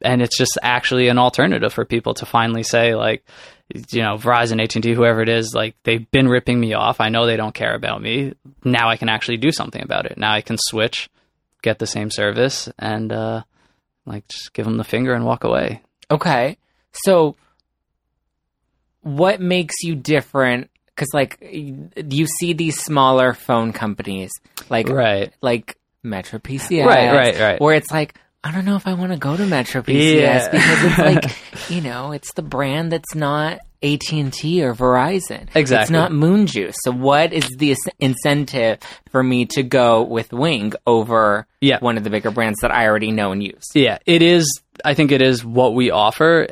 and 0.02 0.22
it's 0.22 0.38
just 0.38 0.58
actually 0.64 1.08
an 1.10 1.18
alternative 1.20 1.72
for 1.74 1.86
people 1.86 2.14
to 2.16 2.26
finally 2.26 2.64
say 2.64 2.96
like 2.96 3.24
you 3.92 4.02
know 4.02 4.16
verizon 4.18 4.62
at&t 4.62 4.92
whoever 4.94 5.22
it 5.22 5.30
is 5.30 5.54
like 5.56 5.76
they've 5.84 6.12
been 6.12 6.28
ripping 6.28 6.60
me 6.60 6.74
off 6.74 7.00
i 7.00 7.08
know 7.08 7.26
they 7.26 7.38
don't 7.38 7.56
care 7.56 7.74
about 7.74 8.02
me 8.02 8.34
now 8.66 8.90
i 8.90 8.98
can 8.98 9.08
actually 9.08 9.38
do 9.38 9.52
something 9.54 9.82
about 9.82 10.06
it 10.06 10.18
now 10.18 10.34
i 10.34 10.42
can 10.42 10.58
switch 10.60 11.10
get 11.62 11.80
the 11.80 11.88
same 11.88 12.12
service 12.12 12.68
and 12.78 13.14
uh 13.14 13.42
like 14.06 14.28
just 14.28 14.52
give 14.54 14.66
them 14.66 14.76
the 14.76 14.84
finger 14.84 15.14
and 15.14 15.26
walk 15.26 15.46
away 15.46 15.82
Okay. 16.12 16.58
So 16.92 17.36
what 19.02 19.40
makes 19.42 19.76
you 19.84 19.96
different 19.96 20.70
cuz 20.96 21.08
like 21.14 21.38
you 21.42 22.26
see 22.40 22.54
these 22.54 22.80
smaller 22.80 23.34
phone 23.34 23.74
companies 23.74 24.32
like 24.70 24.88
right 24.90 25.32
like 25.42 25.76
Metro 26.04 26.38
PCS 26.40 26.86
Right, 26.86 27.12
right, 27.14 27.40
right. 27.40 27.62
where 27.62 27.76
it's 27.76 27.92
like 27.92 28.16
I 28.46 28.52
don't 28.52 28.66
know 28.66 28.76
if 28.76 28.86
I 28.88 28.94
want 28.94 29.14
to 29.14 29.18
go 29.18 29.38
to 29.38 29.46
Metro 29.46 29.82
PCS 29.82 30.20
Yeah. 30.20 30.50
because 30.52 30.84
it's 30.84 30.98
like, 30.98 31.70
you 31.70 31.80
know, 31.80 32.12
it's 32.12 32.34
the 32.34 32.42
brand 32.42 32.92
that's 32.92 33.16
not 33.16 33.60
AT&T 33.82 34.62
or 34.62 34.74
Verizon. 34.76 35.48
Exactly, 35.56 35.82
it's 35.84 35.90
not 35.90 36.12
Moon 36.12 36.46
Juice. 36.46 36.76
So 36.84 36.92
what 36.92 37.32
is 37.32 37.48
the 37.58 37.74
incentive 38.00 38.80
for 39.12 39.24
me 39.24 39.46
to 39.46 39.64
go 39.64 40.04
with 40.04 40.34
Wing 40.34 40.74
over 40.86 41.48
Yeah. 41.62 41.78
one 41.80 41.96
of 41.98 42.04
the 42.04 42.10
bigger 42.10 42.32
brands 42.32 42.60
that 42.62 42.72
I 42.72 42.86
already 42.88 43.12
know 43.14 43.32
and 43.32 43.42
use? 43.42 43.64
Yeah, 43.74 44.00
it 44.06 44.22
is. 44.22 44.46
I 44.84 44.94
think 44.94 45.14
it 45.14 45.22
is 45.22 45.46
what 45.46 45.74
we 45.74 45.90
offer. 45.92 46.48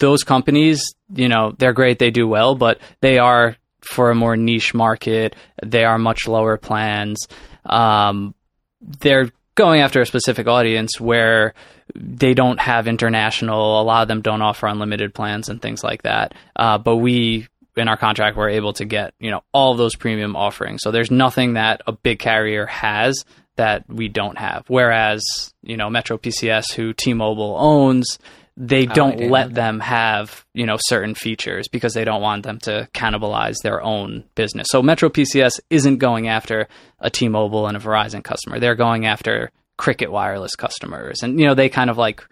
Those 0.00 0.24
companies, 0.24 0.82
you 1.14 1.28
know, 1.28 1.54
they're 1.56 1.72
great. 1.72 2.00
They 2.00 2.10
do 2.10 2.26
well, 2.26 2.56
but 2.56 2.80
they 3.00 3.18
are 3.18 3.54
for 3.90 4.10
a 4.10 4.14
more 4.14 4.36
niche 4.36 4.74
market. 4.74 5.34
They 5.64 5.84
are 5.84 5.98
much 5.98 6.28
lower 6.28 6.56
plans. 6.56 7.26
Um, 7.64 8.34
they're 8.80 9.30
going 9.54 9.80
after 9.80 10.00
a 10.00 10.06
specific 10.06 10.46
audience 10.46 11.00
where 11.00 11.54
they 11.94 12.34
don't 12.34 12.60
have 12.60 12.86
international. 12.86 13.80
A 13.80 13.82
lot 13.82 14.02
of 14.02 14.08
them 14.08 14.22
don't 14.22 14.42
offer 14.42 14.66
unlimited 14.66 15.14
plans 15.14 15.48
and 15.48 15.60
things 15.60 15.82
like 15.82 16.02
that. 16.02 16.34
Uh, 16.54 16.78
but 16.78 16.96
we, 16.96 17.48
in 17.76 17.88
our 17.88 17.96
contract, 17.96 18.36
we're 18.36 18.50
able 18.50 18.72
to 18.74 18.84
get 18.84 19.14
you 19.18 19.30
know 19.30 19.42
all 19.52 19.74
those 19.74 19.96
premium 19.96 20.36
offerings. 20.36 20.80
So 20.82 20.90
there's 20.90 21.10
nothing 21.10 21.54
that 21.54 21.82
a 21.86 21.92
big 21.92 22.18
carrier 22.18 22.66
has 22.66 23.24
that 23.56 23.84
we 23.88 24.08
don't 24.08 24.38
have. 24.38 24.64
Whereas 24.68 25.24
you 25.62 25.76
know 25.76 25.90
Metro 25.90 26.18
PCS, 26.18 26.72
who 26.72 26.92
T-Mobile 26.92 27.56
owns, 27.58 28.18
they 28.60 28.86
don't 28.86 29.30
let 29.30 29.54
them 29.54 29.78
have 29.78 30.44
you 30.52 30.66
know 30.66 30.76
certain 30.80 31.14
features 31.14 31.68
because 31.68 31.94
they 31.94 32.04
don't 32.04 32.20
want 32.20 32.42
them 32.42 32.58
to 32.58 32.88
cannibalize 32.92 33.56
their 33.62 33.80
own 33.80 34.24
business. 34.34 34.66
So 34.70 34.82
Metro 34.82 35.08
PCS 35.08 35.60
isn't 35.70 35.98
going 35.98 36.26
after 36.26 36.66
a 36.98 37.08
T-Mobile 37.08 37.68
and 37.68 37.76
a 37.76 37.80
Verizon 37.80 38.24
customer. 38.24 38.58
They're 38.58 38.74
going 38.74 39.06
after 39.06 39.52
Cricket 39.76 40.10
Wireless 40.10 40.56
customers, 40.56 41.22
and 41.22 41.38
you 41.38 41.46
know 41.46 41.54
they 41.54 41.68
kind 41.68 41.88
of 41.88 41.96
like 41.96 42.26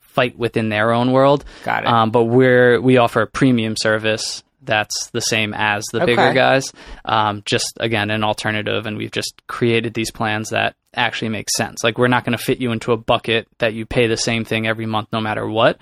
fight 0.00 0.38
within 0.38 0.68
their 0.68 0.92
own 0.92 1.12
world. 1.12 1.46
Got 1.64 1.84
it. 1.84 1.88
Um, 1.88 2.10
but 2.10 2.24
we're 2.24 2.78
we 2.80 2.98
offer 2.98 3.22
a 3.22 3.26
premium 3.26 3.74
service 3.78 4.44
that's 4.62 5.10
the 5.10 5.20
same 5.20 5.54
as 5.54 5.84
the 5.92 6.04
bigger 6.04 6.32
guys. 6.34 6.72
Um, 7.04 7.42
just 7.44 7.72
again 7.80 8.10
an 8.10 8.24
alternative, 8.24 8.86
and 8.86 8.96
we've 8.96 9.10
just 9.10 9.42
created 9.46 9.94
these 9.94 10.10
plans 10.10 10.50
that 10.50 10.74
actually 10.94 11.28
make 11.28 11.48
sense. 11.56 11.84
Like 11.84 11.98
we're 11.98 12.08
not 12.08 12.24
going 12.24 12.36
to 12.36 12.42
fit 12.42 12.60
you 12.60 12.72
into 12.72 12.92
a 12.92 12.96
bucket 12.96 13.46
that 13.58 13.74
you 13.74 13.86
pay 13.86 14.06
the 14.06 14.16
same 14.16 14.44
thing 14.44 14.66
every 14.66 14.86
month, 14.86 15.08
no 15.12 15.20
matter 15.20 15.48
what. 15.48 15.78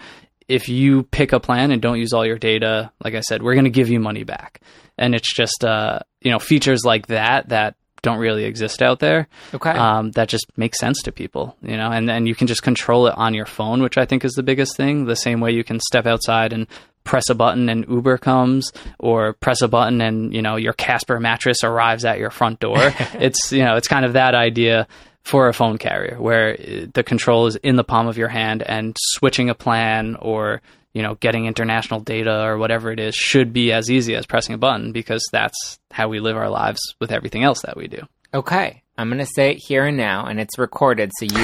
if 0.49 0.69
you 0.69 1.03
pick 1.05 1.33
a 1.33 1.41
plan 1.41 1.71
and 1.71 1.83
don't 1.83 1.99
use 1.99 2.12
all 2.12 2.27
your 2.27 2.38
data, 2.38 2.91
like 3.05 3.14
I 3.14 3.21
said, 3.21 3.43
we're 3.43 3.55
going 3.55 3.64
to 3.64 3.71
give 3.71 3.91
you 3.91 4.01
money 4.01 4.25
back. 4.25 4.61
And 4.97 5.14
it's 5.14 5.33
just, 5.33 5.62
uh, 5.64 6.01
you 6.23 6.31
know, 6.33 6.38
features 6.38 6.85
like 6.85 7.09
that 7.09 7.51
that 7.51 7.77
don't 8.01 8.19
really 8.19 8.45
exist 8.45 8.81
out 8.83 8.99
there. 8.99 9.29
Okay. 9.53 9.71
Um, 9.71 10.12
that 10.12 10.29
just 10.29 10.47
makes 10.57 10.79
sense 10.79 11.03
to 11.03 11.12
people, 11.12 11.57
you 11.62 11.77
know, 11.77 11.91
and 11.91 12.09
then 12.09 12.27
you 12.27 12.35
can 12.35 12.47
just 12.47 12.62
control 12.62 13.07
it 13.09 13.14
on 13.17 13.35
your 13.35 13.47
phone, 13.47 13.83
which 13.83 13.99
I 13.99 14.07
think 14.07 14.25
is 14.25 14.33
the 14.33 14.43
biggest 14.43 14.77
thing. 14.77 15.05
The 15.05 15.17
same 15.17 15.41
way 15.41 15.53
you 15.53 15.64
can 15.64 15.81
step 15.81 16.07
outside 16.07 16.53
and 16.53 16.67
press 17.09 17.31
a 17.31 17.35
button 17.35 17.71
and 17.71 17.87
Uber 17.88 18.18
comes, 18.18 18.71
or 18.99 19.33
press 19.33 19.62
a 19.62 19.68
button 19.68 20.01
and 20.03 20.35
you 20.35 20.42
know 20.42 20.57
your 20.57 20.75
Casper 20.75 21.18
mattress 21.18 21.64
arrives 21.64 22.05
at 22.05 22.18
your 22.18 22.31
front 22.31 22.61
door. 22.61 22.77
it's 23.14 23.51
you 23.51 23.64
know 23.64 23.77
it's 23.77 23.88
kind 23.88 24.05
of 24.05 24.12
that 24.12 24.35
idea 24.35 24.87
for 25.25 25.49
a 25.49 25.55
phone 25.55 25.79
carrier 25.79 26.21
where 26.21 26.53
uh, 26.53 26.87
the 26.94 27.03
control 27.03 27.47
is 27.47 27.57
in 27.57 27.77
the 27.77 27.85
palm 27.85 28.07
of 28.07 28.16
your 28.16 28.29
hand 28.29 28.62
and 28.62 28.94
switching 29.01 29.51
a 29.51 29.55
plan 29.55 30.16
or 30.16 30.61
you 30.92 31.03
know 31.03 31.14
getting 31.16 31.47
international 31.47 32.01
data 32.01 32.44
or 32.44 32.59
whatever 32.59 32.92
it 32.92 33.01
is 33.01 33.14
should 33.14 33.53
be 33.53 33.73
as 33.73 33.90
easy 33.90 34.14
as 34.14 34.27
pressing 34.27 34.55
a 34.55 34.59
button 34.59 34.92
because 34.92 35.27
that's 35.33 35.79
how 35.90 36.09
we 36.09 36.21
live 36.21 36.37
our 36.37 36.51
lives 36.51 36.81
with 37.01 37.11
everything 37.11 37.42
else 37.42 37.62
that 37.62 37.77
we 37.77 37.88
do. 37.88 38.03
Okay. 38.35 38.83
I'm 38.99 39.09
gonna 39.09 39.27
say 39.27 39.53
it 39.53 39.59
here 39.59 39.87
and 39.87 39.97
now, 39.97 40.27
and 40.27 40.40
it's 40.40 40.59
recorded, 40.59 41.12
so 41.18 41.25
you, 41.25 41.31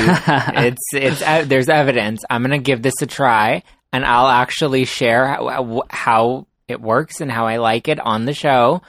it's 0.68 0.82
it's 0.92 1.22
uh, 1.22 1.44
there's 1.46 1.68
evidence. 1.68 2.24
I'm 2.28 2.42
gonna 2.42 2.58
give 2.58 2.82
this 2.82 3.00
a 3.00 3.06
try, 3.06 3.62
and 3.94 4.04
I'll 4.04 4.28
actually 4.28 4.84
share 4.84 5.26
how, 5.26 5.82
how 5.88 6.46
it 6.68 6.80
works 6.80 7.20
and 7.20 7.30
how 7.30 7.46
I 7.46 7.56
like 7.58 7.88
it 7.88 8.00
on 8.00 8.24
the 8.24 8.34
show, 8.34 8.82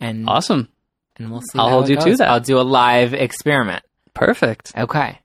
and 0.00 0.28
Awesome. 0.28 0.68
and 1.16 1.30
we'll 1.30 1.40
see. 1.40 1.58
I'll 1.58 1.70
hold 1.70 1.88
you 1.88 1.96
to 1.96 2.16
that. 2.16 2.28
I'll 2.30 2.40
do 2.40 2.58
a 2.58 2.62
live 2.62 3.14
experiment. 3.14 3.82
Perfect. 4.14 4.72
Okay, 4.76 5.18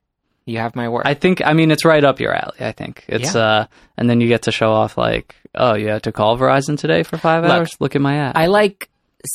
you 0.46 0.58
have 0.58 0.74
my 0.74 0.88
word. 0.88 1.02
I 1.06 1.14
think 1.14 1.42
I 1.44 1.52
mean 1.52 1.70
it's 1.70 1.84
right 1.84 2.02
up 2.04 2.18
your 2.20 2.34
alley. 2.34 2.58
I 2.60 2.72
think 2.72 3.04
it's 3.08 3.34
Yeah. 3.34 3.40
uh, 3.40 3.64
and 3.96 4.08
then 4.10 4.20
you 4.20 4.28
get 4.28 4.42
to 4.42 4.52
show 4.52 4.72
off 4.72 4.98
like, 4.98 5.34
oh, 5.54 5.74
you 5.76 5.88
had 5.88 6.02
to 6.04 6.12
call 6.12 6.36
Verizon 6.36 6.76
today 6.78 7.02
for 7.04 7.16
five 7.18 7.42
Look, 7.44 7.52
hours. 7.52 7.70
Look 7.80 7.94
at 7.94 8.02
my 8.02 8.16
app. 8.16 8.36
I 8.36 8.46
like 8.46 8.88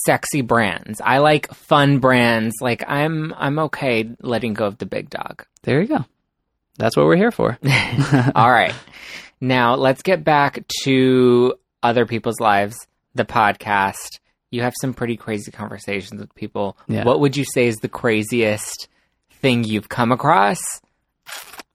sexy 0.05 0.41
brands. 0.41 0.99
I 0.99 1.19
like 1.19 1.53
fun 1.53 1.99
brands. 1.99 2.55
Like 2.60 2.84
I'm 2.88 3.34
I'm 3.38 3.60
okay 3.60 4.10
letting 4.19 4.53
go 4.55 4.65
of 4.65 4.77
the 4.77 4.86
big 4.86 5.10
dog. 5.10 5.45
there 5.63 5.81
you 5.81 5.88
go. 5.88 6.03
That's 6.77 6.97
what 6.97 7.05
we're 7.05 7.15
here 7.15 7.31
for. 7.31 7.58
All 8.36 8.51
right. 8.51 8.73
Now 9.45 9.75
let's 9.75 10.01
get 10.01 10.23
back 10.23 10.63
to 10.84 11.53
other 11.84 12.05
people's 12.08 12.39
lives, 12.39 12.75
the 13.13 13.25
podcast. 13.25 14.19
You 14.49 14.62
have 14.63 14.73
some 14.81 14.93
pretty 14.95 15.17
crazy 15.17 15.51
conversations 15.51 16.19
with 16.19 16.34
people. 16.34 16.77
Yeah. 16.88 17.03
What 17.03 17.19
would 17.19 17.38
you 17.38 17.45
say 17.45 17.67
is 17.67 17.75
the 17.77 17.88
craziest 17.89 18.88
thing 19.31 19.63
you've 19.63 19.89
come 19.89 20.12
across? 20.12 20.58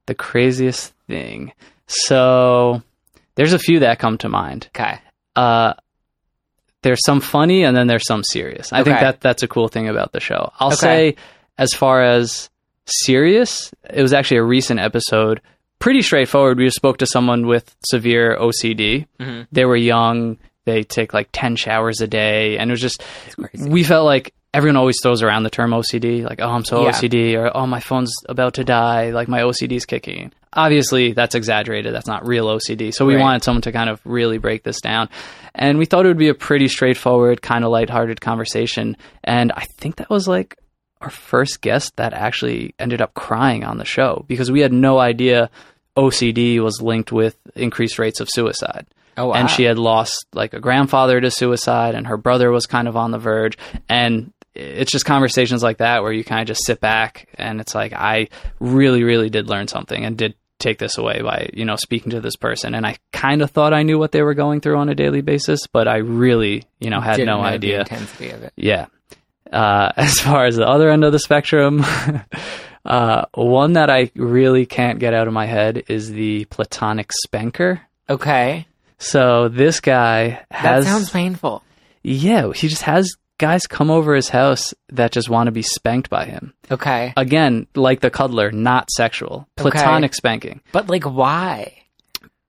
the 0.06 0.14
craziest 0.16 0.92
thing. 1.06 1.52
So 1.86 2.82
there's 3.36 3.52
a 3.52 3.58
few 3.60 3.78
that 3.80 4.00
come 4.00 4.18
to 4.18 4.28
mind. 4.28 4.66
Okay. 4.74 4.98
Uh, 5.36 5.74
there's 6.82 7.04
some 7.04 7.20
funny 7.20 7.62
and 7.62 7.76
then 7.76 7.86
there's 7.86 8.06
some 8.06 8.24
serious. 8.24 8.72
I 8.72 8.82
think 8.82 8.98
that 8.98 9.20
that's 9.20 9.44
a 9.44 9.48
cool 9.48 9.68
thing 9.68 9.88
about 9.88 10.10
the 10.10 10.18
show. 10.18 10.50
I'll 10.58 10.68
Okay. 10.72 10.76
say, 10.76 11.16
as 11.58 11.70
far 11.74 12.02
as 12.02 12.50
serious, 12.86 13.70
it 13.88 14.02
was 14.02 14.12
actually 14.12 14.38
a 14.38 14.42
recent 14.44 14.80
episode. 14.80 15.40
Pretty 15.80 16.02
straightforward. 16.02 16.58
We 16.58 16.66
just 16.66 16.76
spoke 16.76 16.98
to 16.98 17.06
someone 17.06 17.46
with 17.46 17.74
severe 17.90 18.36
OCD. 18.38 19.06
Mhm. 19.18 19.46
They 19.50 19.64
were 19.64 19.76
young. 19.76 20.38
They 20.66 20.84
take 20.84 21.12
like 21.14 21.28
10 21.32 21.56
showers 21.56 22.00
a 22.00 22.06
day. 22.06 22.58
And 22.58 22.70
it 22.70 22.72
was 22.72 22.80
just, 22.82 23.02
crazy. 23.36 23.68
we 23.68 23.82
felt 23.82 24.04
like 24.04 24.32
everyone 24.52 24.76
always 24.76 24.98
throws 25.02 25.22
around 25.22 25.44
the 25.44 25.50
term 25.50 25.70
OCD, 25.72 26.22
like, 26.22 26.40
oh, 26.42 26.48
I'm 26.50 26.64
so 26.64 26.82
Yeah. 26.84 26.90
OCD, 26.90 27.34
or 27.36 27.50
oh, 27.56 27.66
my 27.66 27.80
phone's 27.80 28.12
about 28.28 28.54
to 28.54 28.64
die, 28.64 29.10
like 29.10 29.26
my 29.28 29.40
OCD's 29.42 29.86
kicking. 29.86 30.32
Obviously, 30.52 31.12
that's 31.12 31.34
exaggerated. 31.36 31.94
That's 31.94 32.08
not 32.08 32.26
real 32.26 32.46
OCD. 32.48 32.90
So 32.92 33.06
we 33.06 33.14
Right. 33.14 33.22
wanted 33.22 33.44
someone 33.44 33.62
to 33.62 33.72
kind 33.72 33.88
of 33.88 34.00
really 34.04 34.38
break 34.38 34.64
this 34.64 34.80
down. 34.80 35.08
And 35.54 35.78
we 35.78 35.86
thought 35.86 36.04
it 36.04 36.08
would 36.08 36.18
be 36.18 36.28
a 36.28 36.34
pretty 36.34 36.68
straightforward, 36.68 37.40
kind 37.42 37.64
of 37.64 37.70
lighthearted 37.70 38.20
conversation. 38.20 38.96
And 39.24 39.52
I 39.52 39.64
think 39.78 39.96
that 39.96 40.10
was 40.10 40.26
like 40.28 40.56
our 41.00 41.10
first 41.10 41.60
guest 41.60 41.96
that 41.96 42.12
actually 42.12 42.74
ended 42.78 43.00
up 43.00 43.14
crying 43.14 43.64
on 43.64 43.78
the 43.78 43.84
show 43.84 44.24
because 44.28 44.50
we 44.50 44.60
had 44.60 44.72
no 44.72 44.98
idea 44.98 45.48
OCD 45.96 46.60
was 46.60 46.80
linked 46.80 47.10
with 47.12 47.36
increased 47.54 47.98
rates 47.98 48.20
of 48.20 48.28
suicide 48.30 48.86
Oh 49.16 49.26
wow. 49.26 49.34
and 49.34 49.50
she 49.50 49.64
had 49.64 49.78
lost 49.78 50.26
like 50.34 50.54
a 50.54 50.60
grandfather 50.60 51.20
to 51.20 51.30
suicide 51.30 51.94
and 51.94 52.06
her 52.06 52.16
brother 52.16 52.50
was 52.50 52.66
kind 52.66 52.86
of 52.88 52.96
on 52.96 53.10
the 53.10 53.18
verge 53.18 53.58
and 53.88 54.32
it's 54.54 54.90
just 54.92 55.04
conversations 55.04 55.62
like 55.62 55.78
that 55.78 56.02
where 56.02 56.12
you 56.12 56.22
kind 56.24 56.40
of 56.42 56.46
just 56.46 56.64
sit 56.64 56.80
back 56.80 57.28
and 57.34 57.60
it's 57.60 57.74
like 57.74 57.92
i 57.92 58.28
really 58.60 59.02
really 59.02 59.28
did 59.30 59.48
learn 59.48 59.68
something 59.68 60.04
and 60.04 60.16
did 60.16 60.34
take 60.58 60.78
this 60.78 60.96
away 60.98 61.22
by 61.22 61.48
you 61.54 61.64
know 61.64 61.76
speaking 61.76 62.10
to 62.10 62.20
this 62.20 62.36
person 62.36 62.74
and 62.74 62.86
i 62.86 62.96
kind 63.12 63.42
of 63.42 63.50
thought 63.50 63.72
i 63.74 63.82
knew 63.82 63.98
what 63.98 64.12
they 64.12 64.22
were 64.22 64.34
going 64.34 64.60
through 64.60 64.76
on 64.76 64.88
a 64.88 64.94
daily 64.94 65.22
basis 65.22 65.66
but 65.66 65.88
i 65.88 65.96
really 65.96 66.62
you 66.78 66.90
know 66.90 67.00
had 67.00 67.16
Didn't 67.16 67.26
no 67.28 67.40
idea 67.40 67.80
intensity 67.80 68.30
of 68.30 68.42
it. 68.42 68.52
yeah. 68.56 68.86
Uh, 69.52 69.90
as 69.96 70.14
far 70.20 70.46
as 70.46 70.56
the 70.56 70.66
other 70.66 70.90
end 70.90 71.04
of 71.04 71.12
the 71.12 71.18
spectrum, 71.18 71.84
uh, 72.84 73.24
one 73.34 73.74
that 73.74 73.90
I 73.90 74.10
really 74.14 74.66
can't 74.66 74.98
get 74.98 75.14
out 75.14 75.26
of 75.26 75.32
my 75.32 75.46
head 75.46 75.84
is 75.88 76.10
the 76.10 76.44
platonic 76.46 77.10
spanker. 77.24 77.80
Okay. 78.08 78.66
So 78.98 79.48
this 79.48 79.80
guy 79.80 80.44
has. 80.50 80.84
That 80.84 80.90
sounds 80.90 81.10
painful. 81.10 81.62
yeah, 82.02 82.52
he 82.52 82.68
just 82.68 82.82
has 82.82 83.14
guys 83.38 83.66
come 83.66 83.90
over 83.90 84.14
his 84.14 84.28
house 84.28 84.74
that 84.90 85.12
just 85.12 85.30
want 85.30 85.46
to 85.46 85.50
be 85.52 85.62
spanked 85.62 86.10
by 86.10 86.26
him. 86.26 86.52
Okay. 86.70 87.14
Again, 87.16 87.66
like 87.74 88.00
the 88.00 88.10
cuddler, 88.10 88.50
not 88.52 88.90
sexual, 88.90 89.48
Okay. 89.58 89.70
platonic 89.70 90.14
spanking. 90.14 90.60
But 90.72 90.88
like 90.90 91.04
why? 91.04 91.78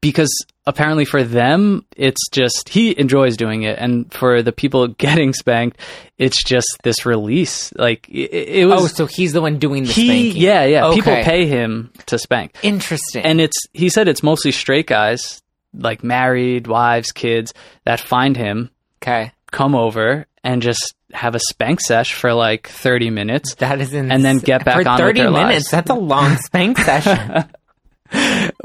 Because 0.02 0.32
apparently 0.66 1.06
for 1.06 1.24
them, 1.24 1.86
it's 1.96 2.28
just 2.32 2.70
he 2.70 2.98
enjoys 3.00 3.38
doing 3.38 3.62
it, 3.64 3.78
and 3.78 4.12
for 4.12 4.42
the 4.42 4.52
people 4.52 4.88
getting 4.98 5.32
spanked, 5.34 5.80
it's 6.18 6.44
just 6.44 6.68
this 6.84 7.06
release. 7.06 7.72
Like 7.76 8.10
it, 8.10 8.32
it 8.34 8.66
was. 8.66 8.82
Oh, 8.84 8.88
so 8.88 9.06
he's 9.06 9.32
the 9.34 9.42
one 9.42 9.60
doing 9.60 9.84
the 9.84 9.92
he 9.92 10.08
spanking. 10.32 10.42
yeah 10.42 10.64
yeah 10.66 10.86
Okay. 10.88 10.96
people 10.96 11.16
pay 11.24 11.46
him 11.46 11.92
to 12.08 12.18
spank 12.18 12.56
Interesting. 12.64 13.24
and 13.24 13.40
it's 13.40 13.58
he 13.74 13.90
said 13.90 14.08
it's 14.08 14.24
mostly 14.24 14.52
straight 14.52 14.88
guys 14.88 15.42
like 15.74 16.04
married 16.04 16.66
wives 16.68 17.12
kids 17.12 17.54
that 17.86 18.00
find 18.00 18.36
him 18.36 18.72
okay. 19.04 19.32
come 19.52 19.76
over 19.76 20.26
and 20.44 20.62
just 20.64 20.96
have 21.14 21.36
a 21.36 21.40
spank 21.40 21.80
sesh 21.80 22.14
for 22.14 22.34
like 22.34 22.68
30 22.68 23.10
minutes 23.12 23.54
That 23.56 23.80
is 23.80 23.94
in 23.94 24.12
And 24.12 24.26
then 24.26 24.40
get 24.40 24.66
back 24.66 24.82
for 24.84 24.90
on 24.90 24.96
with 24.96 25.00
thirty 25.00 25.22
their 25.22 25.30
minutes. 25.32 25.54
lives. 25.54 25.70
That's 25.70 25.90
a 25.92 25.94
long 25.96 26.38
spank 26.38 26.78
session. 26.90 27.46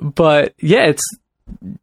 but 0.00 0.54
yeah 0.58 0.86
it's 0.86 1.02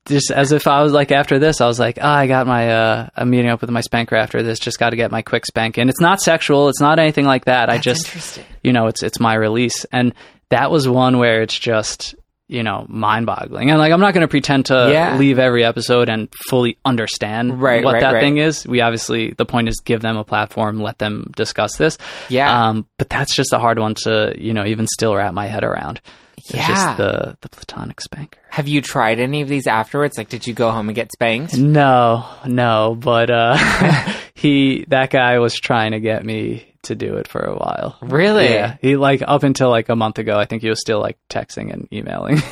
just 0.05 0.31
as 0.31 0.51
if 0.51 0.67
I 0.67 0.83
was 0.83 0.91
like 0.91 1.11
after 1.11 1.39
this, 1.39 1.61
I 1.61 1.67
was 1.67 1.79
like, 1.79 1.97
oh, 2.01 2.07
I 2.07 2.27
got 2.27 2.47
my 2.47 2.69
uh, 2.71 3.09
I'm 3.15 3.29
meeting 3.29 3.49
up 3.49 3.61
with 3.61 3.69
my 3.69 3.81
spanker 3.81 4.15
after 4.15 4.43
this. 4.43 4.59
Just 4.59 4.79
got 4.79 4.89
to 4.91 4.95
get 4.95 5.11
my 5.11 5.21
quick 5.21 5.45
spank, 5.45 5.77
and 5.77 5.89
it's 5.89 6.01
not 6.01 6.21
sexual. 6.21 6.69
It's 6.69 6.81
not 6.81 6.99
anything 6.99 7.25
like 7.25 7.45
that. 7.45 7.69
I 7.69 7.77
just 7.77 8.41
you 8.63 8.73
know, 8.73 8.87
it's 8.87 9.03
it's 9.03 9.19
my 9.19 9.33
release, 9.35 9.85
and 9.91 10.13
that 10.49 10.69
was 10.71 10.87
one 10.87 11.17
where 11.17 11.41
it's 11.41 11.57
just 11.57 12.15
you 12.49 12.61
know 12.61 12.85
mind 12.89 13.25
boggling. 13.25 13.69
And 13.69 13.79
like, 13.79 13.93
I'm 13.93 14.01
not 14.01 14.13
going 14.13 14.21
to 14.21 14.27
pretend 14.27 14.65
to 14.67 14.89
Yeah. 14.91 15.17
leave 15.17 15.39
every 15.39 15.63
episode 15.63 16.09
and 16.09 16.27
fully 16.49 16.77
understand 16.83 17.61
Right, 17.61 17.83
what 17.85 17.93
right, 17.93 18.01
that 18.01 18.11
right. 18.15 18.21
thing 18.21 18.37
is. 18.37 18.67
We 18.67 18.81
obviously 18.81 19.31
the 19.31 19.45
point 19.45 19.69
is 19.69 19.79
give 19.79 20.01
them 20.01 20.17
a 20.17 20.25
platform, 20.25 20.81
let 20.81 20.99
them 20.99 21.31
discuss 21.37 21.77
this. 21.77 21.97
Yeah. 22.27 22.67
Um, 22.67 22.85
but 22.97 23.09
that's 23.09 23.33
just 23.33 23.53
a 23.53 23.59
hard 23.59 23.79
one 23.79 23.95
to 24.03 24.33
you 24.37 24.53
know 24.53 24.65
even 24.65 24.87
still 24.87 25.15
wrap 25.15 25.33
my 25.33 25.47
head 25.47 25.63
around. 25.63 26.01
It's 26.37 26.53
Yeah. 26.53 26.67
just 26.67 26.97
the 26.97 27.37
the 27.41 27.49
platonic 27.49 28.01
spanker. 28.01 28.39
Have 28.49 28.67
you 28.67 28.81
tried 28.81 29.19
any 29.19 29.41
of 29.41 29.47
these 29.49 29.67
afterwards? 29.67 30.17
Like, 30.17 30.29
did 30.29 30.45
you 30.47 30.53
go 30.53 30.71
home 30.71 30.89
and 30.89 30.95
get 30.95 31.11
spanked? 31.11 31.57
No, 31.57 32.25
no, 32.45 32.95
but 32.99 33.29
uh, 33.29 33.57
he 34.33 34.85
that 34.89 35.09
guy 35.09 35.39
was 35.39 35.55
trying 35.55 35.91
to 35.91 35.99
get 35.99 36.25
me 36.25 36.67
to 36.83 36.95
do 36.95 37.15
it 37.15 37.29
for 37.29 37.39
a 37.39 37.55
while. 37.55 37.97
Really? 38.01 38.45
Yeah, 38.49 38.75
he 38.81 38.97
like 38.97 39.21
up 39.25 39.43
until 39.43 39.69
like 39.69 39.87
a 39.89 39.95
month 39.95 40.19
ago, 40.19 40.37
I 40.37 40.43
think 40.45 40.61
he 40.63 40.69
was 40.69 40.81
still 40.81 40.99
like 40.99 41.17
texting 41.29 41.71
and 41.71 41.87
emailing. 41.93 42.37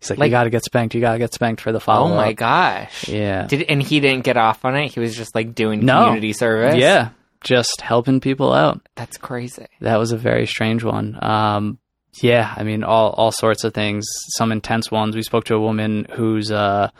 He's 0.00 0.10
like, 0.10 0.18
Like- 0.20 0.28
"You 0.28 0.30
got 0.30 0.44
to 0.44 0.50
get 0.50 0.64
spanked. 0.64 0.94
You 0.94 1.00
got 1.00 1.14
to 1.14 1.18
get 1.18 1.34
spanked 1.34 1.60
for 1.60 1.72
the 1.72 1.80
following. 1.80 2.12
Oh 2.12 2.16
my 2.16 2.32
gosh. 2.34 3.08
Yeah. 3.08 3.46
Did 3.46 3.62
and 3.62 3.82
he 3.82 3.98
didn't 4.00 4.22
get 4.24 4.36
off 4.36 4.64
on 4.64 4.76
it. 4.76 4.92
He 4.94 5.00
was 5.00 5.16
just 5.16 5.34
like 5.34 5.54
doing 5.56 5.84
No. 5.84 6.04
community 6.04 6.32
service. 6.34 6.76
Yeah, 6.76 7.08
just 7.42 7.80
helping 7.80 8.20
people 8.20 8.52
out. 8.52 8.80
That's 8.94 9.16
crazy. 9.18 9.66
That 9.80 9.98
was 9.98 10.12
a 10.12 10.16
very 10.16 10.46
strange 10.46 10.84
one. 10.84 11.18
Um, 11.20 11.78
yeah, 12.22 12.52
I 12.56 12.62
mean, 12.62 12.84
all 12.84 13.10
all 13.10 13.32
sorts 13.32 13.64
of 13.64 13.74
things. 13.74 14.06
Some 14.36 14.52
intense 14.52 14.90
ones. 14.90 15.14
We 15.16 15.22
spoke 15.22 15.44
to 15.44 15.54
a 15.54 15.60
woman 15.60 16.06
whose 16.10 16.50
uh, 16.50 16.90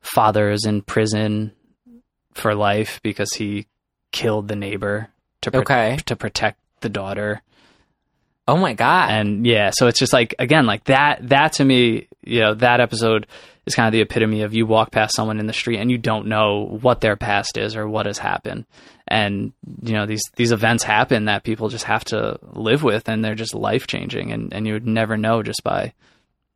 father 0.00 0.50
is 0.50 0.64
in 0.64 0.82
prison 0.82 1.52
for 2.34 2.54
life 2.54 3.00
because 3.02 3.32
he 3.34 3.66
killed 4.12 4.48
the 4.48 4.56
neighbor 4.56 5.08
to 5.42 5.50
pro- 5.50 5.60
Okay. 5.60 5.98
to 6.06 6.16
protect 6.16 6.58
the 6.80 6.88
daughter. 6.88 7.42
Oh 8.48 8.56
my 8.56 8.72
god. 8.74 9.10
And 9.10 9.46
yeah, 9.46 9.70
so 9.72 9.86
it's 9.86 9.98
just 9.98 10.12
like 10.12 10.34
again, 10.38 10.66
like 10.66 10.84
that. 10.84 11.28
That 11.28 11.54
to 11.54 11.64
me, 11.64 12.08
you 12.24 12.40
know, 12.40 12.54
that 12.54 12.80
episode 12.80 13.26
is 13.70 13.74
kind 13.74 13.86
of 13.86 13.92
the 13.92 14.00
epitome 14.02 14.42
of 14.42 14.54
you 14.54 14.66
walk 14.66 14.90
past 14.90 15.14
someone 15.14 15.40
in 15.40 15.46
the 15.46 15.52
street 15.52 15.78
and 15.78 15.90
you 15.90 15.98
don't 15.98 16.26
know 16.26 16.78
what 16.80 17.00
their 17.00 17.16
past 17.16 17.56
is 17.56 17.76
or 17.76 17.88
what 17.88 18.06
has 18.06 18.18
happened, 18.18 18.66
and 19.08 19.52
you 19.82 19.92
know 19.94 20.06
these 20.06 20.22
these 20.36 20.52
events 20.52 20.84
happen 20.84 21.24
that 21.24 21.44
people 21.44 21.68
just 21.68 21.84
have 21.84 22.04
to 22.06 22.38
live 22.52 22.82
with, 22.82 23.08
and 23.08 23.24
they're 23.24 23.34
just 23.34 23.54
life 23.54 23.86
changing, 23.86 24.32
and 24.32 24.52
and 24.52 24.66
you 24.66 24.74
would 24.74 24.86
never 24.86 25.16
know 25.16 25.42
just 25.42 25.62
by, 25.64 25.92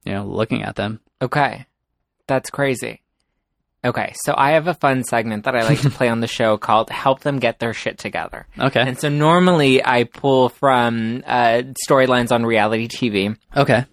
you 0.05 0.13
know, 0.13 0.25
looking 0.25 0.63
at 0.63 0.77
them. 0.77 1.01
okay. 1.23 1.67
That's 2.27 2.49
crazy. 2.49 3.03
Okay, 3.85 4.15
so 4.25 4.33
I 4.35 4.53
have 4.53 4.67
a 4.67 4.73
fun 4.73 5.05
segment 5.05 5.45
that 5.45 5.55
I 5.55 5.65
like 5.65 5.83
to 5.83 5.91
play 5.91 6.09
on 6.09 6.21
the 6.21 6.27
show 6.27 6.57
called 6.57 6.89
Help 6.89 7.21
Them 7.21 7.39
Get 7.39 7.59
Their 7.59 7.75
Shit 7.75 7.99
Together. 7.99 8.47
Okay. 8.59 8.81
And 8.81 8.99
so 8.99 9.11
normally 9.11 9.85
I 9.85 10.05
pull 10.05 10.49
from 10.49 11.23
uh, 11.27 11.65
storylines 11.87 12.33
on 12.33 12.47
reality 12.47 12.89
TV, 12.89 13.37
okay. 13.55 13.85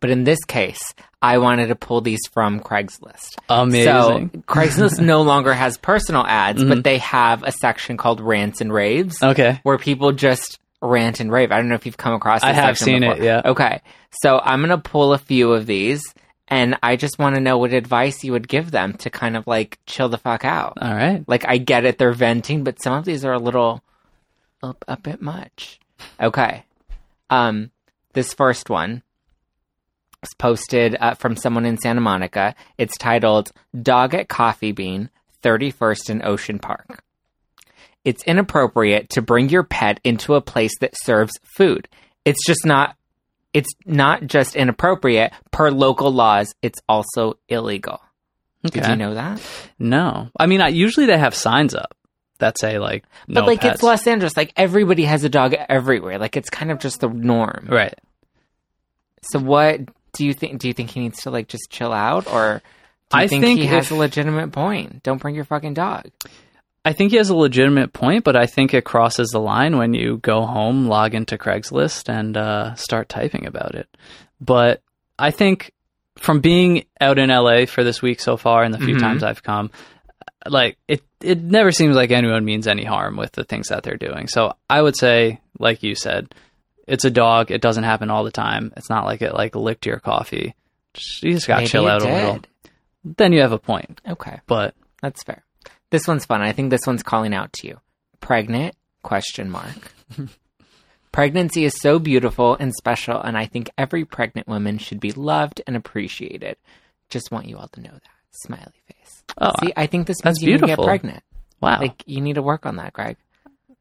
But 0.00 0.10
in 0.10 0.24
this 0.24 0.42
case, 0.44 0.80
I 1.22 1.38
wanted 1.38 1.68
to 1.68 1.74
pull 1.76 2.00
these 2.00 2.20
from 2.32 2.60
Craigslist. 2.60 3.36
Amazing. 3.48 4.30
So 4.32 4.38
Craigslist 4.42 5.00
no 5.00 5.22
longer 5.32 5.52
has 5.52 5.76
personal 5.78 6.24
ads, 6.26 6.62
but 6.62 6.84
they 6.84 6.98
have 6.98 7.42
a 7.42 7.52
section 7.52 7.96
called 7.96 8.20
Rants 8.20 8.60
and 8.60 8.72
Raves 8.72 9.22
Okay. 9.22 9.60
where 9.62 9.78
people 9.78 10.12
just 10.12 10.58
rant 10.82 11.20
and 11.20 11.32
rave. 11.32 11.50
I 11.52 11.56
don't 11.56 11.68
know 11.68 11.74
if 11.74 11.86
you've 11.86 11.96
come 11.96 12.12
across 12.14 12.42
this 12.42 12.50
I 12.50 12.52
have 12.52 12.78
seen 12.78 13.02
it, 13.02 13.22
yeah. 13.22 13.42
Okay. 13.44 13.80
So 14.22 14.38
I'm 14.38 14.60
going 14.60 14.70
to 14.70 14.78
pull 14.78 15.12
a 15.14 15.18
few 15.18 15.52
of 15.52 15.66
these 15.66 16.02
and 16.48 16.76
I 16.82 16.96
just 16.96 17.18
want 17.18 17.34
to 17.34 17.40
know 17.40 17.58
what 17.58 17.72
advice 17.72 18.22
you 18.22 18.32
would 18.32 18.46
give 18.46 18.70
them 18.70 18.92
to 18.98 19.10
kind 19.10 19.36
of 19.36 19.46
like 19.46 19.78
chill 19.86 20.08
the 20.08 20.18
fuck 20.18 20.44
out. 20.44 20.74
All 20.80 20.94
right. 20.94 21.24
Like 21.26 21.44
I 21.48 21.58
get 21.58 21.84
it, 21.86 21.98
they're 21.98 22.12
venting, 22.12 22.62
but 22.62 22.80
some 22.80 22.92
of 22.92 23.04
these 23.04 23.24
are 23.24 23.32
a 23.32 23.38
little, 23.38 23.82
a, 24.62 24.74
a 24.86 24.96
bit 24.96 25.20
much. 25.20 25.80
Okay. 26.20 26.64
Um, 27.30 27.70
this 28.12 28.32
first 28.34 28.70
one 28.70 29.02
posted 30.34 30.96
uh, 31.00 31.14
from 31.14 31.36
someone 31.36 31.64
in 31.66 31.78
Santa 31.78 32.00
Monica. 32.00 32.54
It's 32.78 32.96
titled 32.98 33.52
"Dog 33.80 34.14
at 34.14 34.28
Coffee 34.28 34.72
Bean, 34.72 35.10
31st 35.42 36.10
in 36.10 36.24
Ocean 36.24 36.58
Park." 36.58 37.02
It's 38.04 38.22
inappropriate 38.24 39.10
to 39.10 39.22
bring 39.22 39.48
your 39.48 39.64
pet 39.64 39.98
into 40.04 40.34
a 40.34 40.40
place 40.40 40.78
that 40.80 40.94
serves 41.02 41.32
food. 41.42 41.88
It's 42.24 42.44
just 42.46 42.64
not. 42.64 42.96
It's 43.52 43.72
not 43.86 44.26
just 44.26 44.54
inappropriate 44.54 45.32
per 45.50 45.70
local 45.70 46.12
laws. 46.12 46.54
It's 46.60 46.78
also 46.88 47.38
illegal. 47.48 48.00
Okay. 48.66 48.80
Did 48.80 48.90
you 48.90 48.96
know 48.96 49.14
that? 49.14 49.40
No. 49.78 50.28
I 50.38 50.46
mean, 50.46 50.60
I, 50.60 50.68
usually 50.68 51.06
they 51.06 51.16
have 51.16 51.34
signs 51.34 51.74
up 51.74 51.94
that 52.38 52.58
say 52.58 52.78
like 52.78 53.04
no 53.28 53.40
But 53.40 53.46
like 53.46 53.60
pets. 53.60 53.74
it's 53.76 53.82
Los 53.82 54.06
Angeles, 54.06 54.36
like 54.36 54.52
everybody 54.56 55.04
has 55.04 55.24
a 55.24 55.28
dog 55.28 55.54
everywhere. 55.54 56.18
Like 56.18 56.36
it's 56.36 56.50
kind 56.50 56.70
of 56.70 56.78
just 56.80 57.00
the 57.00 57.08
norm. 57.08 57.66
Right. 57.70 57.94
So 59.30 59.38
what 59.38 59.80
do 60.16 60.24
you 60.26 60.32
think? 60.32 60.58
Do 60.60 60.68
you 60.68 60.74
think 60.74 60.90
he 60.90 61.00
needs 61.00 61.22
to 61.22 61.30
like 61.30 61.48
just 61.48 61.70
chill 61.70 61.92
out, 61.92 62.26
or 62.26 62.62
do 63.10 63.18
you 63.18 63.24
I 63.24 63.26
think, 63.28 63.44
think 63.44 63.60
he 63.60 63.66
has 63.66 63.90
a 63.90 63.94
legitimate 63.94 64.52
point? 64.52 65.02
Don't 65.02 65.20
bring 65.20 65.34
your 65.34 65.44
fucking 65.44 65.74
dog. 65.74 66.06
I 66.84 66.92
think 66.92 67.10
he 67.10 67.16
has 67.16 67.30
a 67.30 67.36
legitimate 67.36 67.92
point, 67.92 68.22
but 68.24 68.36
I 68.36 68.46
think 68.46 68.72
it 68.72 68.84
crosses 68.84 69.30
the 69.30 69.40
line 69.40 69.76
when 69.76 69.92
you 69.92 70.18
go 70.18 70.42
home, 70.46 70.86
log 70.86 71.14
into 71.14 71.36
Craigslist, 71.36 72.08
and 72.08 72.36
uh, 72.36 72.74
start 72.76 73.08
typing 73.08 73.46
about 73.46 73.74
it. 73.74 73.88
But 74.40 74.82
I 75.18 75.30
think 75.32 75.72
from 76.16 76.40
being 76.40 76.84
out 77.00 77.18
in 77.18 77.28
LA 77.30 77.66
for 77.66 77.82
this 77.82 78.00
week 78.02 78.20
so 78.20 78.36
far, 78.36 78.62
and 78.62 78.72
the 78.72 78.78
few 78.78 78.94
Mhm. 78.94 79.00
times 79.00 79.22
I've 79.24 79.42
come, 79.42 79.70
like 80.48 80.78
it, 80.86 81.02
it 81.20 81.42
never 81.42 81.72
seems 81.72 81.96
like 81.96 82.10
anyone 82.12 82.44
means 82.44 82.68
any 82.68 82.84
harm 82.84 83.16
with 83.16 83.32
the 83.32 83.44
things 83.44 83.68
that 83.68 83.82
they're 83.82 83.96
doing. 83.96 84.28
So 84.28 84.54
I 84.70 84.80
would 84.80 84.96
say, 84.96 85.40
like 85.58 85.82
you 85.82 85.94
said, 85.96 86.32
it's 86.86 87.04
a 87.04 87.10
dog. 87.10 87.50
It 87.50 87.60
doesn't 87.60 87.84
happen 87.84 88.10
all 88.10 88.24
the 88.24 88.30
time. 88.30 88.72
It's 88.76 88.90
not 88.90 89.04
like 89.04 89.22
it 89.22 89.34
like 89.34 89.54
licked 89.56 89.86
your 89.86 89.98
coffee. 90.00 90.54
Just, 90.94 91.22
you 91.22 91.32
just 91.34 91.46
got 91.46 91.60
to 91.60 91.66
chill 91.66 91.86
out 91.88 92.02
a 92.02 92.12
little. 92.12 92.40
Then 93.04 93.32
you 93.32 93.40
have 93.42 93.52
a 93.52 93.58
point. 93.58 94.00
Okay, 94.08 94.40
But 94.46 94.74
that's 95.02 95.22
fair. 95.22 95.44
This 95.90 96.08
one's 96.08 96.24
fun. 96.24 96.42
I 96.42 96.52
think 96.52 96.70
this 96.70 96.86
one's 96.86 97.02
calling 97.04 97.32
out 97.34 97.52
to 97.54 97.68
you. 97.68 97.80
Pregnant? 98.20 98.74
Question 99.02 99.50
mark. 99.50 99.92
Pregnancy 101.12 101.64
is 101.64 101.74
so 101.80 101.98
beautiful 101.98 102.56
and 102.56 102.74
special, 102.74 103.20
and 103.20 103.38
I 103.38 103.46
think 103.46 103.70
every 103.78 104.04
pregnant 104.04 104.48
woman 104.48 104.76
should 104.78 105.00
be 105.00 105.12
loved 105.12 105.62
and 105.66 105.74
appreciated. 105.76 106.56
Just 107.08 107.30
want 107.30 107.46
you 107.46 107.56
all 107.56 107.68
to 107.68 107.80
know 107.80 107.92
that. 107.92 108.02
Smiley 108.32 108.82
face. 108.86 109.22
oh, 109.38 109.52
See, 109.62 109.72
I 109.76 109.86
think 109.86 110.06
this 110.06 110.22
means 110.22 110.42
you 110.42 110.52
need 110.52 110.60
to 110.60 110.66
get 110.66 110.78
pregnant. 110.78 111.22
wow. 111.62 111.80
Like 111.80 112.02
you 112.06 112.20
need 112.20 112.34
to 112.34 112.42
work 112.42 112.66
on 112.66 112.76
that, 112.76 112.92
Greg. 112.92 113.16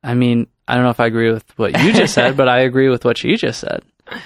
I 0.05 0.13
mean, 0.13 0.45
I 0.67 0.75
don't 0.75 0.83
know 0.83 0.91
if 0.91 0.99
I 0.99 1.07
agree 1.07 1.31
with 1.31 1.57
what 1.57 1.81
you 1.81 1.91
just 1.91 2.13
said, 2.13 2.37
but 2.37 2.47
I 2.47 2.59
agree 2.59 2.89
with 2.89 3.03
what 3.03 3.17
she 3.17 3.35
just 3.35 3.59
said. 3.59 3.83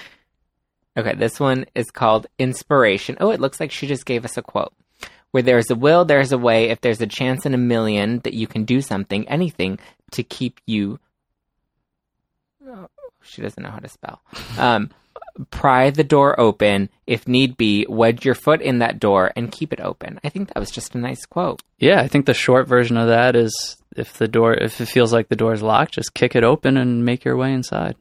Okay, 0.96 1.14
this 1.14 1.38
one 1.38 1.66
is 1.76 1.92
called 1.92 2.26
Inspiration. 2.36 3.16
Oh, 3.20 3.30
it 3.30 3.40
looks 3.40 3.60
like 3.60 3.70
she 3.70 3.86
just 3.86 4.04
gave 4.04 4.24
us 4.24 4.36
a 4.36 4.42
quote. 4.42 4.74
Where 5.30 5.42
there's 5.42 5.70
a 5.70 5.76
will, 5.76 6.04
there's 6.04 6.32
a 6.32 6.36
way. 6.36 6.68
If 6.68 6.80
there's 6.80 7.00
a 7.00 7.06
chance 7.06 7.46
in 7.46 7.54
a 7.54 7.58
million 7.58 8.18
that 8.24 8.34
you 8.34 8.48
can 8.48 8.64
do 8.64 8.80
something, 8.80 9.26
anything 9.28 9.78
to 10.10 10.24
keep 10.24 10.60
you. 10.66 10.98
Oh, 12.66 12.88
she 13.22 13.40
doesn't 13.40 13.62
know 13.62 13.70
how 13.70 13.78
to 13.78 13.88
spell. 13.88 14.20
Um, 14.58 14.90
pry 15.50 15.90
the 15.90 16.04
door 16.04 16.38
open. 16.38 16.88
If 17.06 17.26
need 17.28 17.56
be, 17.56 17.86
wedge 17.88 18.24
your 18.24 18.34
foot 18.34 18.60
in 18.60 18.78
that 18.80 18.98
door 19.00 19.32
and 19.36 19.50
keep 19.52 19.72
it 19.72 19.80
open. 19.80 20.20
I 20.24 20.28
think 20.28 20.48
that 20.48 20.58
was 20.60 20.70
just 20.70 20.94
a 20.94 20.98
nice 20.98 21.24
quote. 21.26 21.62
Yeah, 21.78 22.00
I 22.00 22.08
think 22.08 22.26
the 22.26 22.34
short 22.34 22.68
version 22.68 22.96
of 22.96 23.08
that 23.08 23.36
is 23.36 23.76
if 23.96 24.14
the 24.18 24.28
door, 24.28 24.54
if 24.54 24.80
it 24.80 24.86
feels 24.86 25.12
like 25.12 25.28
the 25.28 25.36
door 25.36 25.52
is 25.52 25.62
locked, 25.62 25.94
just 25.94 26.14
kick 26.14 26.34
it 26.36 26.44
open 26.44 26.76
and 26.76 27.04
make 27.04 27.24
your 27.24 27.36
way 27.36 27.52
inside. 27.52 27.96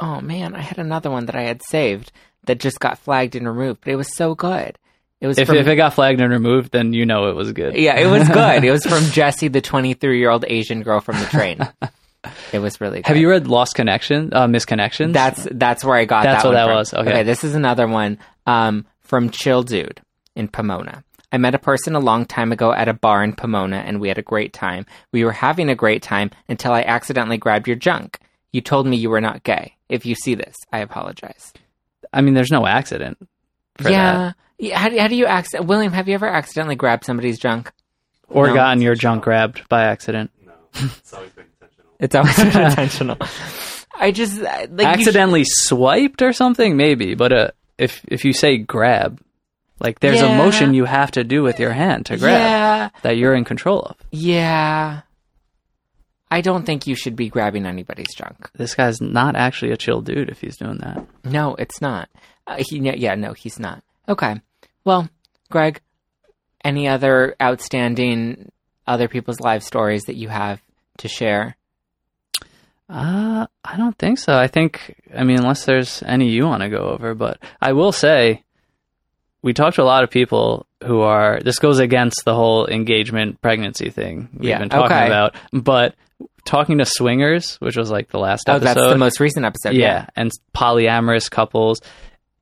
Oh 0.00 0.20
man, 0.20 0.54
I 0.54 0.60
had 0.60 0.78
another 0.78 1.10
one 1.10 1.26
that 1.26 1.36
I 1.36 1.42
had 1.42 1.62
saved 1.68 2.12
that 2.44 2.58
just 2.58 2.80
got 2.80 2.98
flagged 2.98 3.36
and 3.36 3.46
removed, 3.46 3.80
but 3.84 3.92
it 3.92 3.96
was 3.96 4.14
so 4.16 4.34
good. 4.34 4.78
It 5.20 5.28
was 5.28 5.38
If, 5.38 5.46
from 5.46 5.56
if 5.58 5.68
it 5.68 5.76
got 5.76 5.94
flagged 5.94 6.20
and 6.20 6.32
removed, 6.32 6.72
then 6.72 6.92
you 6.92 7.06
know 7.06 7.28
it 7.28 7.36
was 7.36 7.52
good. 7.52 7.76
Yeah, 7.76 7.96
it 7.96 8.06
was 8.08 8.28
good. 8.32 8.64
it 8.64 8.70
was 8.72 8.84
from 8.84 9.04
Jessie, 9.12 9.48
the 9.48 9.60
23 9.60 10.18
year 10.18 10.30
old 10.30 10.44
Asian 10.48 10.82
girl 10.82 11.00
from 11.00 11.18
the 11.20 11.26
train. 11.26 11.58
It 12.52 12.60
was 12.60 12.80
really 12.80 12.98
good. 12.98 13.06
Have 13.06 13.16
you 13.16 13.28
read 13.28 13.46
Lost 13.48 13.74
Connection, 13.74 14.32
uh, 14.32 14.46
Missed 14.46 14.66
Connections? 14.68 15.12
That's 15.12 15.46
that's 15.50 15.84
where 15.84 15.96
I 15.96 16.04
got 16.04 16.22
That's 16.24 16.42
that 16.42 16.48
what 16.48 16.54
one 16.54 16.66
that 16.66 16.66
from. 16.66 16.76
was. 16.76 17.08
Okay. 17.08 17.22
this 17.24 17.42
is 17.44 17.54
another 17.54 17.86
one 17.88 18.18
um, 18.46 18.86
from 19.00 19.30
Chill 19.30 19.62
Dude 19.62 20.00
in 20.36 20.48
Pomona. 20.48 21.02
I 21.32 21.38
met 21.38 21.54
a 21.54 21.58
person 21.58 21.94
a 21.94 22.00
long 22.00 22.26
time 22.26 22.52
ago 22.52 22.72
at 22.72 22.88
a 22.88 22.92
bar 22.92 23.24
in 23.24 23.32
Pomona, 23.32 23.78
and 23.78 24.00
we 24.00 24.08
had 24.08 24.18
a 24.18 24.22
great 24.22 24.52
time. 24.52 24.84
We 25.12 25.24
were 25.24 25.32
having 25.32 25.68
a 25.70 25.74
great 25.74 26.02
time 26.02 26.30
until 26.48 26.72
I 26.72 26.82
accidentally 26.82 27.38
grabbed 27.38 27.66
your 27.66 27.76
junk. 27.76 28.18
You 28.52 28.60
told 28.60 28.86
me 28.86 28.96
you 28.98 29.08
were 29.08 29.20
not 29.20 29.42
gay. 29.42 29.76
If 29.88 30.04
you 30.04 30.14
see 30.14 30.34
this, 30.34 30.54
I 30.72 30.78
apologize. 30.80 31.52
I 32.12 32.20
mean, 32.20 32.34
there's 32.34 32.50
no 32.50 32.66
accident. 32.66 33.16
For 33.78 33.88
yeah. 33.88 34.32
yeah. 34.58 34.78
How, 34.78 34.88
do- 34.90 34.98
how 34.98 35.08
do 35.08 35.16
you 35.16 35.24
accident? 35.26 35.66
William, 35.68 35.92
have 35.92 36.06
you 36.06 36.14
ever 36.14 36.28
accidentally 36.28 36.76
grabbed 36.76 37.04
somebody's 37.06 37.38
junk? 37.38 37.72
Or 38.28 38.48
No. 38.48 38.54
gotten 38.54 38.82
your 38.82 38.94
junk 38.94 39.24
grabbed 39.24 39.66
by 39.70 39.84
accident. 39.84 40.30
It's 40.74 41.12
always 41.12 41.30
been 41.31 41.31
intentional. 41.31 41.31
It's 42.02 42.14
always 42.14 42.38
intentional. 42.44 43.16
I 43.94 44.10
just 44.10 44.38
uh, 44.40 44.66
like 44.70 44.98
you 44.98 45.04
sh- 45.04 45.06
Accidentally 45.06 45.44
swiped 45.46 46.20
or 46.20 46.32
something, 46.34 46.76
maybe. 46.76 47.14
But 47.14 47.32
uh, 47.32 47.50
if 47.78 48.04
if 48.08 48.24
you 48.26 48.32
say 48.34 48.58
grab, 48.58 49.20
like 49.80 50.00
there's 50.00 50.20
Yeah. 50.20 50.34
a 50.34 50.36
motion 50.36 50.74
you 50.74 50.84
have 50.84 51.12
to 51.12 51.24
do 51.24 51.42
with 51.42 51.58
your 51.60 51.72
hand 51.72 52.06
to 52.06 52.16
grab 52.18 52.32
Yeah, 52.38 52.88
that 53.02 53.16
you're 53.16 53.34
in 53.34 53.44
control 53.44 53.80
of. 53.82 53.96
yeah. 54.10 55.02
I 56.30 56.40
don't 56.40 56.64
think 56.64 56.86
you 56.86 56.94
should 56.94 57.14
be 57.14 57.28
grabbing 57.28 57.66
anybody's 57.66 58.14
junk. 58.16 58.50
This 58.54 58.74
guy's 58.74 59.02
not 59.02 59.36
actually 59.36 59.70
a 59.72 59.76
chill 59.76 60.00
dude 60.00 60.30
if 60.30 60.40
he's 60.40 60.56
doing 60.56 60.78
that. 60.78 61.06
No, 61.24 61.54
it's 61.56 61.82
not. 61.82 62.08
Uh, 62.46 62.56
he, 62.66 62.78
yeah, 62.78 63.16
no, 63.16 63.34
he's 63.34 63.58
not. 63.60 63.82
Okay. 64.08 64.40
Well, 64.82 65.10
Greg, 65.50 65.82
any 66.64 66.88
other 66.88 67.36
outstanding 67.40 68.50
other 68.86 69.08
people's 69.08 69.40
life 69.40 69.62
stories 69.62 70.04
that 70.04 70.16
you 70.16 70.28
have 70.28 70.62
to 70.98 71.08
share? 71.08 71.54
Uh, 72.92 73.46
I 73.64 73.76
don't 73.78 73.96
think 73.98 74.18
so. 74.18 74.36
I 74.36 74.48
think, 74.48 74.94
I 75.16 75.24
mean, 75.24 75.38
unless 75.38 75.64
there's 75.64 76.02
any 76.04 76.28
you 76.28 76.44
want 76.44 76.62
to 76.62 76.68
go 76.68 76.78
over, 76.90 77.14
but 77.14 77.38
I 77.60 77.72
will 77.72 77.92
say 77.92 78.44
we 79.40 79.54
talked 79.54 79.76
to 79.76 79.82
a 79.82 79.84
lot 79.84 80.04
of 80.04 80.10
people 80.10 80.66
who 80.84 81.00
are, 81.00 81.40
this 81.42 81.58
goes 81.58 81.78
against 81.78 82.24
the 82.26 82.34
whole 82.34 82.66
engagement 82.66 83.40
pregnancy 83.40 83.88
thing 83.90 84.28
we've 84.34 84.50
Yeah, 84.50 84.58
been 84.58 84.68
talking 84.68 84.94
okay. 84.96 85.06
about, 85.06 85.34
but 85.52 85.94
talking 86.44 86.78
to 86.78 86.84
swingers, 86.84 87.56
which 87.56 87.76
was 87.76 87.90
like 87.90 88.10
the 88.10 88.18
last 88.18 88.44
Oh, 88.48 88.56
episode. 88.56 88.66
that's 88.74 88.92
the 88.92 88.98
most 88.98 89.20
recent 89.20 89.46
episode. 89.46 89.74
yeah, 89.74 90.06
and 90.14 90.30
polyamorous 90.54 91.30
couples. 91.30 91.80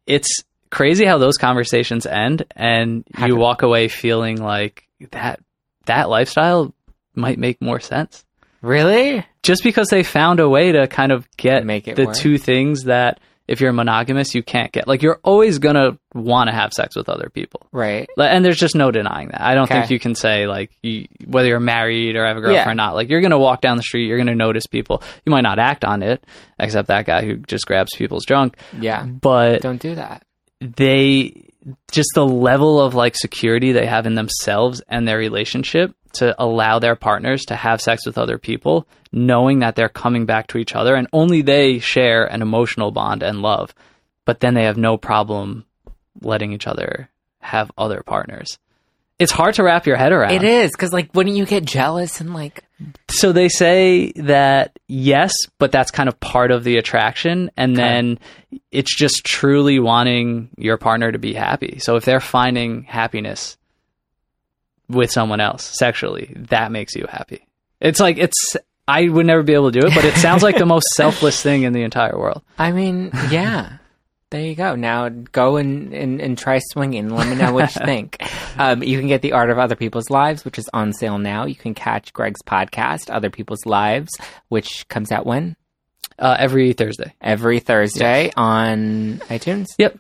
It's 0.06 0.42
crazy 0.70 1.04
how 1.04 1.18
those 1.18 1.36
conversations 1.36 2.06
end 2.06 2.44
and 2.56 3.04
How 3.14 3.26
you 3.26 3.36
walk 3.36 3.62
away 3.62 3.86
feeling 3.88 4.42
like 4.42 4.88
that, 5.12 5.38
that 5.86 6.08
lifestyle 6.08 6.74
might 7.14 7.38
make 7.38 7.60
more 7.62 7.78
sense 7.80 8.24
Really? 8.62 9.24
just 9.42 9.62
because 9.64 9.88
they 9.88 10.02
found 10.02 10.38
a 10.40 10.48
way 10.48 10.72
to 10.72 10.86
kind 10.86 11.12
of 11.12 11.26
get 11.36 11.64
Make 11.64 11.88
it 11.88 11.96
the 11.96 12.06
work. 12.06 12.14
two 12.14 12.36
things 12.38 12.84
that 12.84 13.20
if 13.48 13.60
you're 13.60 13.72
monogamous 13.72 14.34
you 14.34 14.42
can't 14.42 14.70
get 14.70 14.86
like 14.86 15.02
you're 15.02 15.18
always 15.24 15.58
gonna 15.58 15.98
want 16.14 16.48
to 16.50 16.54
have 16.54 16.72
sex 16.72 16.94
with 16.94 17.08
other 17.08 17.30
people 17.30 17.66
Right. 17.72 18.08
And 18.18 18.44
there's 18.44 18.58
just 18.58 18.76
no 18.76 18.90
denying 18.90 19.28
that 19.28 19.40
i 19.40 19.54
don't 19.54 19.66
think 19.66 19.90
you 19.90 19.98
can 19.98 20.14
say 20.14 20.46
like 20.46 20.70
you, 20.82 21.06
whether 21.26 21.48
you're 21.48 21.58
married 21.58 22.16
or 22.16 22.24
have 22.26 22.36
a 22.36 22.40
girlfriend 22.40 22.66
Yeah. 22.66 22.70
or 22.70 22.74
not 22.74 22.94
like 22.94 23.08
you're 23.08 23.22
gonna 23.22 23.38
walk 23.38 23.60
down 23.62 23.76
the 23.78 23.82
street 23.82 24.06
you're 24.06 24.18
gonna 24.18 24.34
notice 24.36 24.66
people 24.66 25.02
you 25.24 25.30
might 25.30 25.40
not 25.40 25.58
act 25.58 25.84
on 25.84 26.02
it 26.02 26.22
except 26.58 26.88
that 26.88 27.06
guy 27.06 27.24
who 27.24 27.36
just 27.38 27.66
grabs 27.66 27.90
people's 27.96 28.24
junk 28.26 28.56
Yeah. 28.78 29.04
but 29.04 29.62
Don't 29.62 29.80
do 29.80 29.94
that. 29.96 30.22
they 30.60 31.46
just 31.90 32.10
the 32.14 32.26
level 32.26 32.80
of 32.80 32.94
like 32.94 33.16
security 33.16 33.72
they 33.72 33.86
have 33.86 34.06
in 34.06 34.14
themselves 34.14 34.80
and 34.88 35.08
their 35.08 35.18
relationship 35.18 35.92
to 36.12 36.34
allow 36.42 36.78
their 36.78 36.96
partners 36.96 37.44
to 37.44 37.56
have 37.56 37.80
sex 37.80 38.06
with 38.06 38.18
other 38.18 38.38
people 38.38 38.86
knowing 39.12 39.60
that 39.60 39.74
they're 39.76 39.88
coming 39.88 40.26
back 40.26 40.46
to 40.46 40.58
each 40.58 40.74
other 40.74 40.94
and 40.94 41.08
only 41.12 41.42
they 41.42 41.78
share 41.78 42.24
an 42.24 42.42
emotional 42.42 42.90
bond 42.90 43.22
and 43.22 43.42
love 43.42 43.74
but 44.24 44.40
then 44.40 44.54
they 44.54 44.64
have 44.64 44.76
no 44.76 44.96
problem 44.96 45.64
letting 46.22 46.52
each 46.52 46.66
other 46.66 47.08
have 47.40 47.70
other 47.76 48.02
partners. 48.02 48.58
It's 49.18 49.32
hard 49.32 49.54
to 49.56 49.62
wrap 49.62 49.86
your 49.86 49.96
head 49.96 50.12
around. 50.12 50.32
It 50.32 50.44
is 50.44 50.70
because 50.70 50.92
like 50.92 51.14
wouldn't 51.14 51.36
you 51.36 51.44
get 51.44 51.64
jealous 51.64 52.20
and 52.20 52.32
like 52.32 52.64
So 53.10 53.32
they 53.32 53.48
say 53.48 54.12
that 54.12 54.78
yes, 54.88 55.32
but 55.58 55.72
that's 55.72 55.90
kind 55.90 56.08
of 56.08 56.18
part 56.20 56.50
of 56.50 56.64
the 56.64 56.78
attraction. 56.78 57.50
And 57.56 57.76
then 57.76 58.18
it's 58.70 58.96
just 58.96 59.24
truly 59.24 59.78
wanting 59.78 60.48
your 60.56 60.78
partner 60.78 61.12
to 61.12 61.18
be 61.18 61.34
happy. 61.34 61.80
So 61.80 61.96
if 61.96 62.04
they're 62.04 62.20
finding 62.20 62.84
happiness 62.84 63.58
with 64.90 65.10
someone 65.10 65.40
else 65.40 65.64
sexually, 65.64 66.34
that 66.50 66.72
makes 66.72 66.94
you 66.94 67.06
happy. 67.08 67.46
It's 67.80 68.00
like, 68.00 68.18
it's, 68.18 68.56
I 68.86 69.08
would 69.08 69.26
never 69.26 69.42
be 69.42 69.54
able 69.54 69.70
to 69.70 69.80
do 69.80 69.86
it, 69.86 69.94
but 69.94 70.04
it 70.04 70.14
sounds 70.16 70.42
like 70.42 70.58
the 70.58 70.66
most 70.66 70.86
selfless 70.94 71.40
thing 71.42 71.62
in 71.62 71.72
the 71.72 71.82
entire 71.82 72.18
world. 72.18 72.42
I 72.58 72.72
mean 72.72 73.10
yeah. 73.30 73.76
There 74.30 74.42
you 74.42 74.54
go. 74.54 74.76
Now 74.76 75.08
go 75.08 75.56
and, 75.56 75.92
and, 75.92 76.20
and 76.20 76.38
try 76.38 76.60
swinging. 76.70 77.08
Let 77.08 77.28
me 77.28 77.34
know 77.34 77.52
what 77.52 77.74
you 77.74 77.80
think. 77.84 78.16
Um, 78.56 78.80
you 78.82 78.96
can 78.98 79.08
get 79.08 79.22
The 79.22 79.32
Art 79.32 79.50
of 79.50 79.58
Other 79.58 79.74
People's 79.74 80.08
Lives, 80.08 80.44
which 80.44 80.56
is 80.56 80.70
on 80.72 80.92
sale 80.92 81.18
now. 81.18 81.46
You 81.46 81.56
can 81.56 81.74
catch 81.74 82.12
Greg's 82.12 82.40
podcast, 82.42 83.10
Other 83.10 83.28
People's 83.28 83.66
Lives, 83.66 84.10
which 84.48 84.86
comes 84.88 85.10
out 85.10 85.26
when? 85.26 85.56
Uh, 86.16 86.36
every 86.38 86.74
Thursday. 86.74 87.12
Every 87.20 87.58
Thursday 87.58 88.30
on 88.36 89.18
iTunes. 89.28 89.66
Yep. 89.78 89.98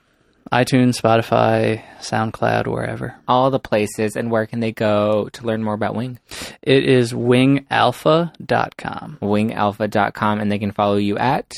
iTunes, 0.52 1.00
Spotify, 1.00 1.82
SoundCloud, 2.00 2.66
wherever. 2.66 3.14
All 3.28 3.50
the 3.50 3.60
places. 3.60 4.16
And 4.16 4.30
where 4.30 4.46
can 4.46 4.60
they 4.60 4.72
go 4.72 5.28
to 5.32 5.46
learn 5.46 5.62
more 5.62 5.74
about 5.74 5.94
Wing? 5.94 6.18
It 6.62 6.84
is 6.84 7.12
wingalpha.com. 7.12 9.18
Wingalpha.com. 9.22 10.40
And 10.40 10.50
they 10.52 10.58
can 10.58 10.72
follow 10.72 10.96
you 10.96 11.16
at. 11.18 11.52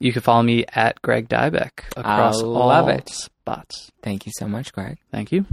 You 0.00 0.12
can 0.12 0.22
follow 0.22 0.42
me 0.42 0.64
at 0.74 1.00
Greg 1.02 1.28
Dybec 1.28 1.70
across 1.96 2.42
I 2.42 2.44
love 2.44 2.84
all 2.86 2.90
it. 2.90 3.08
spots. 3.08 3.92
Thank 4.02 4.26
you 4.26 4.32
so 4.34 4.48
much, 4.48 4.72
Greg. 4.72 4.98
Thank 5.12 5.30
you. 5.30 5.46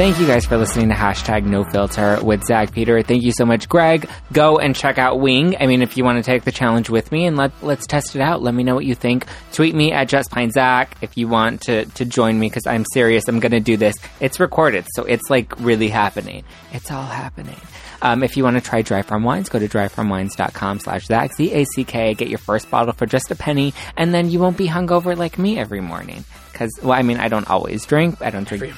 Thank 0.00 0.18
you 0.18 0.26
guys 0.26 0.46
for 0.46 0.56
listening 0.56 0.88
to 0.88 0.94
hashtag 0.94 1.44
no 1.44 1.62
filter 1.62 2.18
with 2.24 2.42
Zack 2.44 2.72
Peter. 2.72 3.02
Thank 3.02 3.22
you 3.22 3.32
so 3.32 3.44
much, 3.44 3.68
Greg. 3.68 4.08
Go 4.32 4.56
and 4.56 4.74
check 4.74 4.96
out 4.96 5.20
Wing. 5.20 5.58
I 5.60 5.66
mean, 5.66 5.82
if 5.82 5.98
you 5.98 6.04
want 6.04 6.16
to 6.16 6.22
take 6.22 6.44
the 6.44 6.50
challenge 6.50 6.88
with 6.88 7.12
me 7.12 7.26
and 7.26 7.36
let 7.36 7.52
let's 7.60 7.86
test 7.86 8.16
it 8.16 8.22
out. 8.22 8.42
Let 8.42 8.54
me 8.54 8.64
know 8.64 8.74
what 8.74 8.86
you 8.86 8.94
think. 8.94 9.26
Tweet 9.52 9.74
me 9.74 9.92
at 9.92 10.08
JustPlainZack 10.08 11.02
if 11.02 11.18
you 11.18 11.28
want 11.28 11.60
to 11.64 11.84
to 11.84 12.06
join 12.06 12.40
me 12.40 12.48
because 12.48 12.66
I'm 12.66 12.86
serious. 12.94 13.28
I'm 13.28 13.40
going 13.40 13.52
to 13.52 13.60
do 13.60 13.76
this. 13.76 13.94
It's 14.20 14.40
recorded, 14.40 14.86
so 14.94 15.04
it's 15.04 15.28
like 15.28 15.60
really 15.60 15.88
happening. 15.88 16.44
It's 16.72 16.90
all 16.90 17.04
happening. 17.04 17.60
Um, 18.00 18.22
if 18.22 18.38
you 18.38 18.42
want 18.42 18.56
to 18.56 18.62
try 18.62 18.80
Dry 18.80 19.02
Farm 19.02 19.22
Wines, 19.22 19.50
go 19.50 19.58
to 19.58 19.68
dryfarmwines.com 19.68 20.78
slash 20.78 21.04
Zack, 21.04 21.34
Z-A-C-K. 21.34 22.14
Get 22.14 22.28
your 22.28 22.38
first 22.38 22.70
bottle 22.70 22.94
for 22.94 23.04
just 23.04 23.30
a 23.30 23.34
penny, 23.34 23.74
and 23.98 24.14
then 24.14 24.30
you 24.30 24.38
won't 24.38 24.56
be 24.56 24.66
hungover 24.66 25.14
like 25.14 25.38
me 25.38 25.58
every 25.58 25.82
morning. 25.82 26.24
Because, 26.50 26.70
well, 26.82 26.92
I 26.92 27.02
mean, 27.02 27.18
I 27.18 27.28
don't 27.28 27.50
always 27.50 27.84
drink. 27.84 28.22
I 28.22 28.30
don't 28.30 28.48
drink 28.48 28.74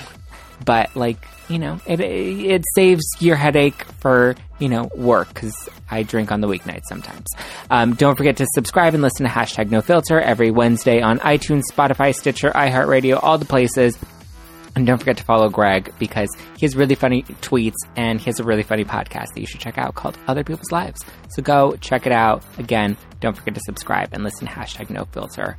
but 0.65 0.95
like 0.97 1.19
you 1.49 1.59
know 1.59 1.79
it 1.87 2.01
it 2.01 2.65
saves 2.75 3.05
your 3.21 3.37
headache 3.37 3.85
for 4.01 4.35
you 4.59 4.69
know 4.69 4.91
work 4.95 5.29
because 5.29 5.55
i 5.91 6.03
drink 6.03 6.31
on 6.33 6.41
the 6.41 6.49
weeknights 6.49 6.85
sometimes. 6.89 7.27
Um, 7.71 7.95
don't 7.95 8.17
forget 8.17 8.37
to 8.39 8.47
subscribe 8.55 8.95
and 8.95 9.03
listen 9.03 9.25
to 9.25 9.31
hashtag 9.33 9.71
no 9.71 9.81
filter 9.81 10.21
every 10.21 10.51
wednesday 10.51 11.01
on 11.01 11.19
itunes 11.21 11.65
spotify 11.73 12.15
stitcher 12.15 12.51
iheartradio 12.51 13.19
all 13.23 13.39
the 13.39 13.45
places. 13.45 13.99
And 14.75 14.87
don't 14.87 14.97
forget 14.97 15.19
to 15.19 15.25
follow 15.25 15.51
greg 15.51 15.93
because 15.99 16.35
he 16.57 16.65
has 16.65 16.75
really 16.75 16.95
funny 16.95 17.25
tweets 17.43 17.75
and 17.95 18.19
he 18.19 18.25
has 18.25 18.41
a 18.41 18.45
really 18.45 18.63
funny 18.63 18.87
podcast 18.87 19.35
that 19.35 19.41
you 19.41 19.47
should 19.47 19.61
check 19.61 19.77
out 19.77 19.95
called 19.95 20.17
other 20.27 20.45
people's 20.45 20.73
lives. 20.73 21.05
So 21.29 21.43
go 21.43 21.77
check 21.77 22.07
it 22.07 22.13
out. 22.13 22.43
Again 22.59 22.97
don't 23.21 23.37
forget 23.37 23.55
to 23.55 23.61
subscribe 23.67 24.09
and 24.13 24.25
listen 24.25 24.47
to 24.47 24.53
hashtag 24.53 24.89
no 24.89 25.05
filter 25.05 25.59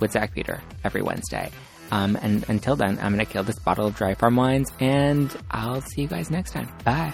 with 0.00 0.12
Zack 0.12 0.32
Peter 0.34 0.62
every 0.84 1.02
Wednesday. 1.02 1.50
Um, 1.90 2.16
and 2.20 2.44
until 2.48 2.76
then, 2.76 2.98
I'm 3.00 3.14
going 3.14 3.24
to 3.24 3.32
kill 3.32 3.44
this 3.44 3.58
bottle 3.58 3.86
of 3.86 3.96
dry 3.96 4.14
farm 4.14 4.36
wines, 4.36 4.70
and 4.80 5.34
I'll 5.50 5.82
see 5.82 6.02
you 6.02 6.08
guys 6.08 6.30
next 6.30 6.52
time. 6.52 6.68
Bye. 6.84 7.12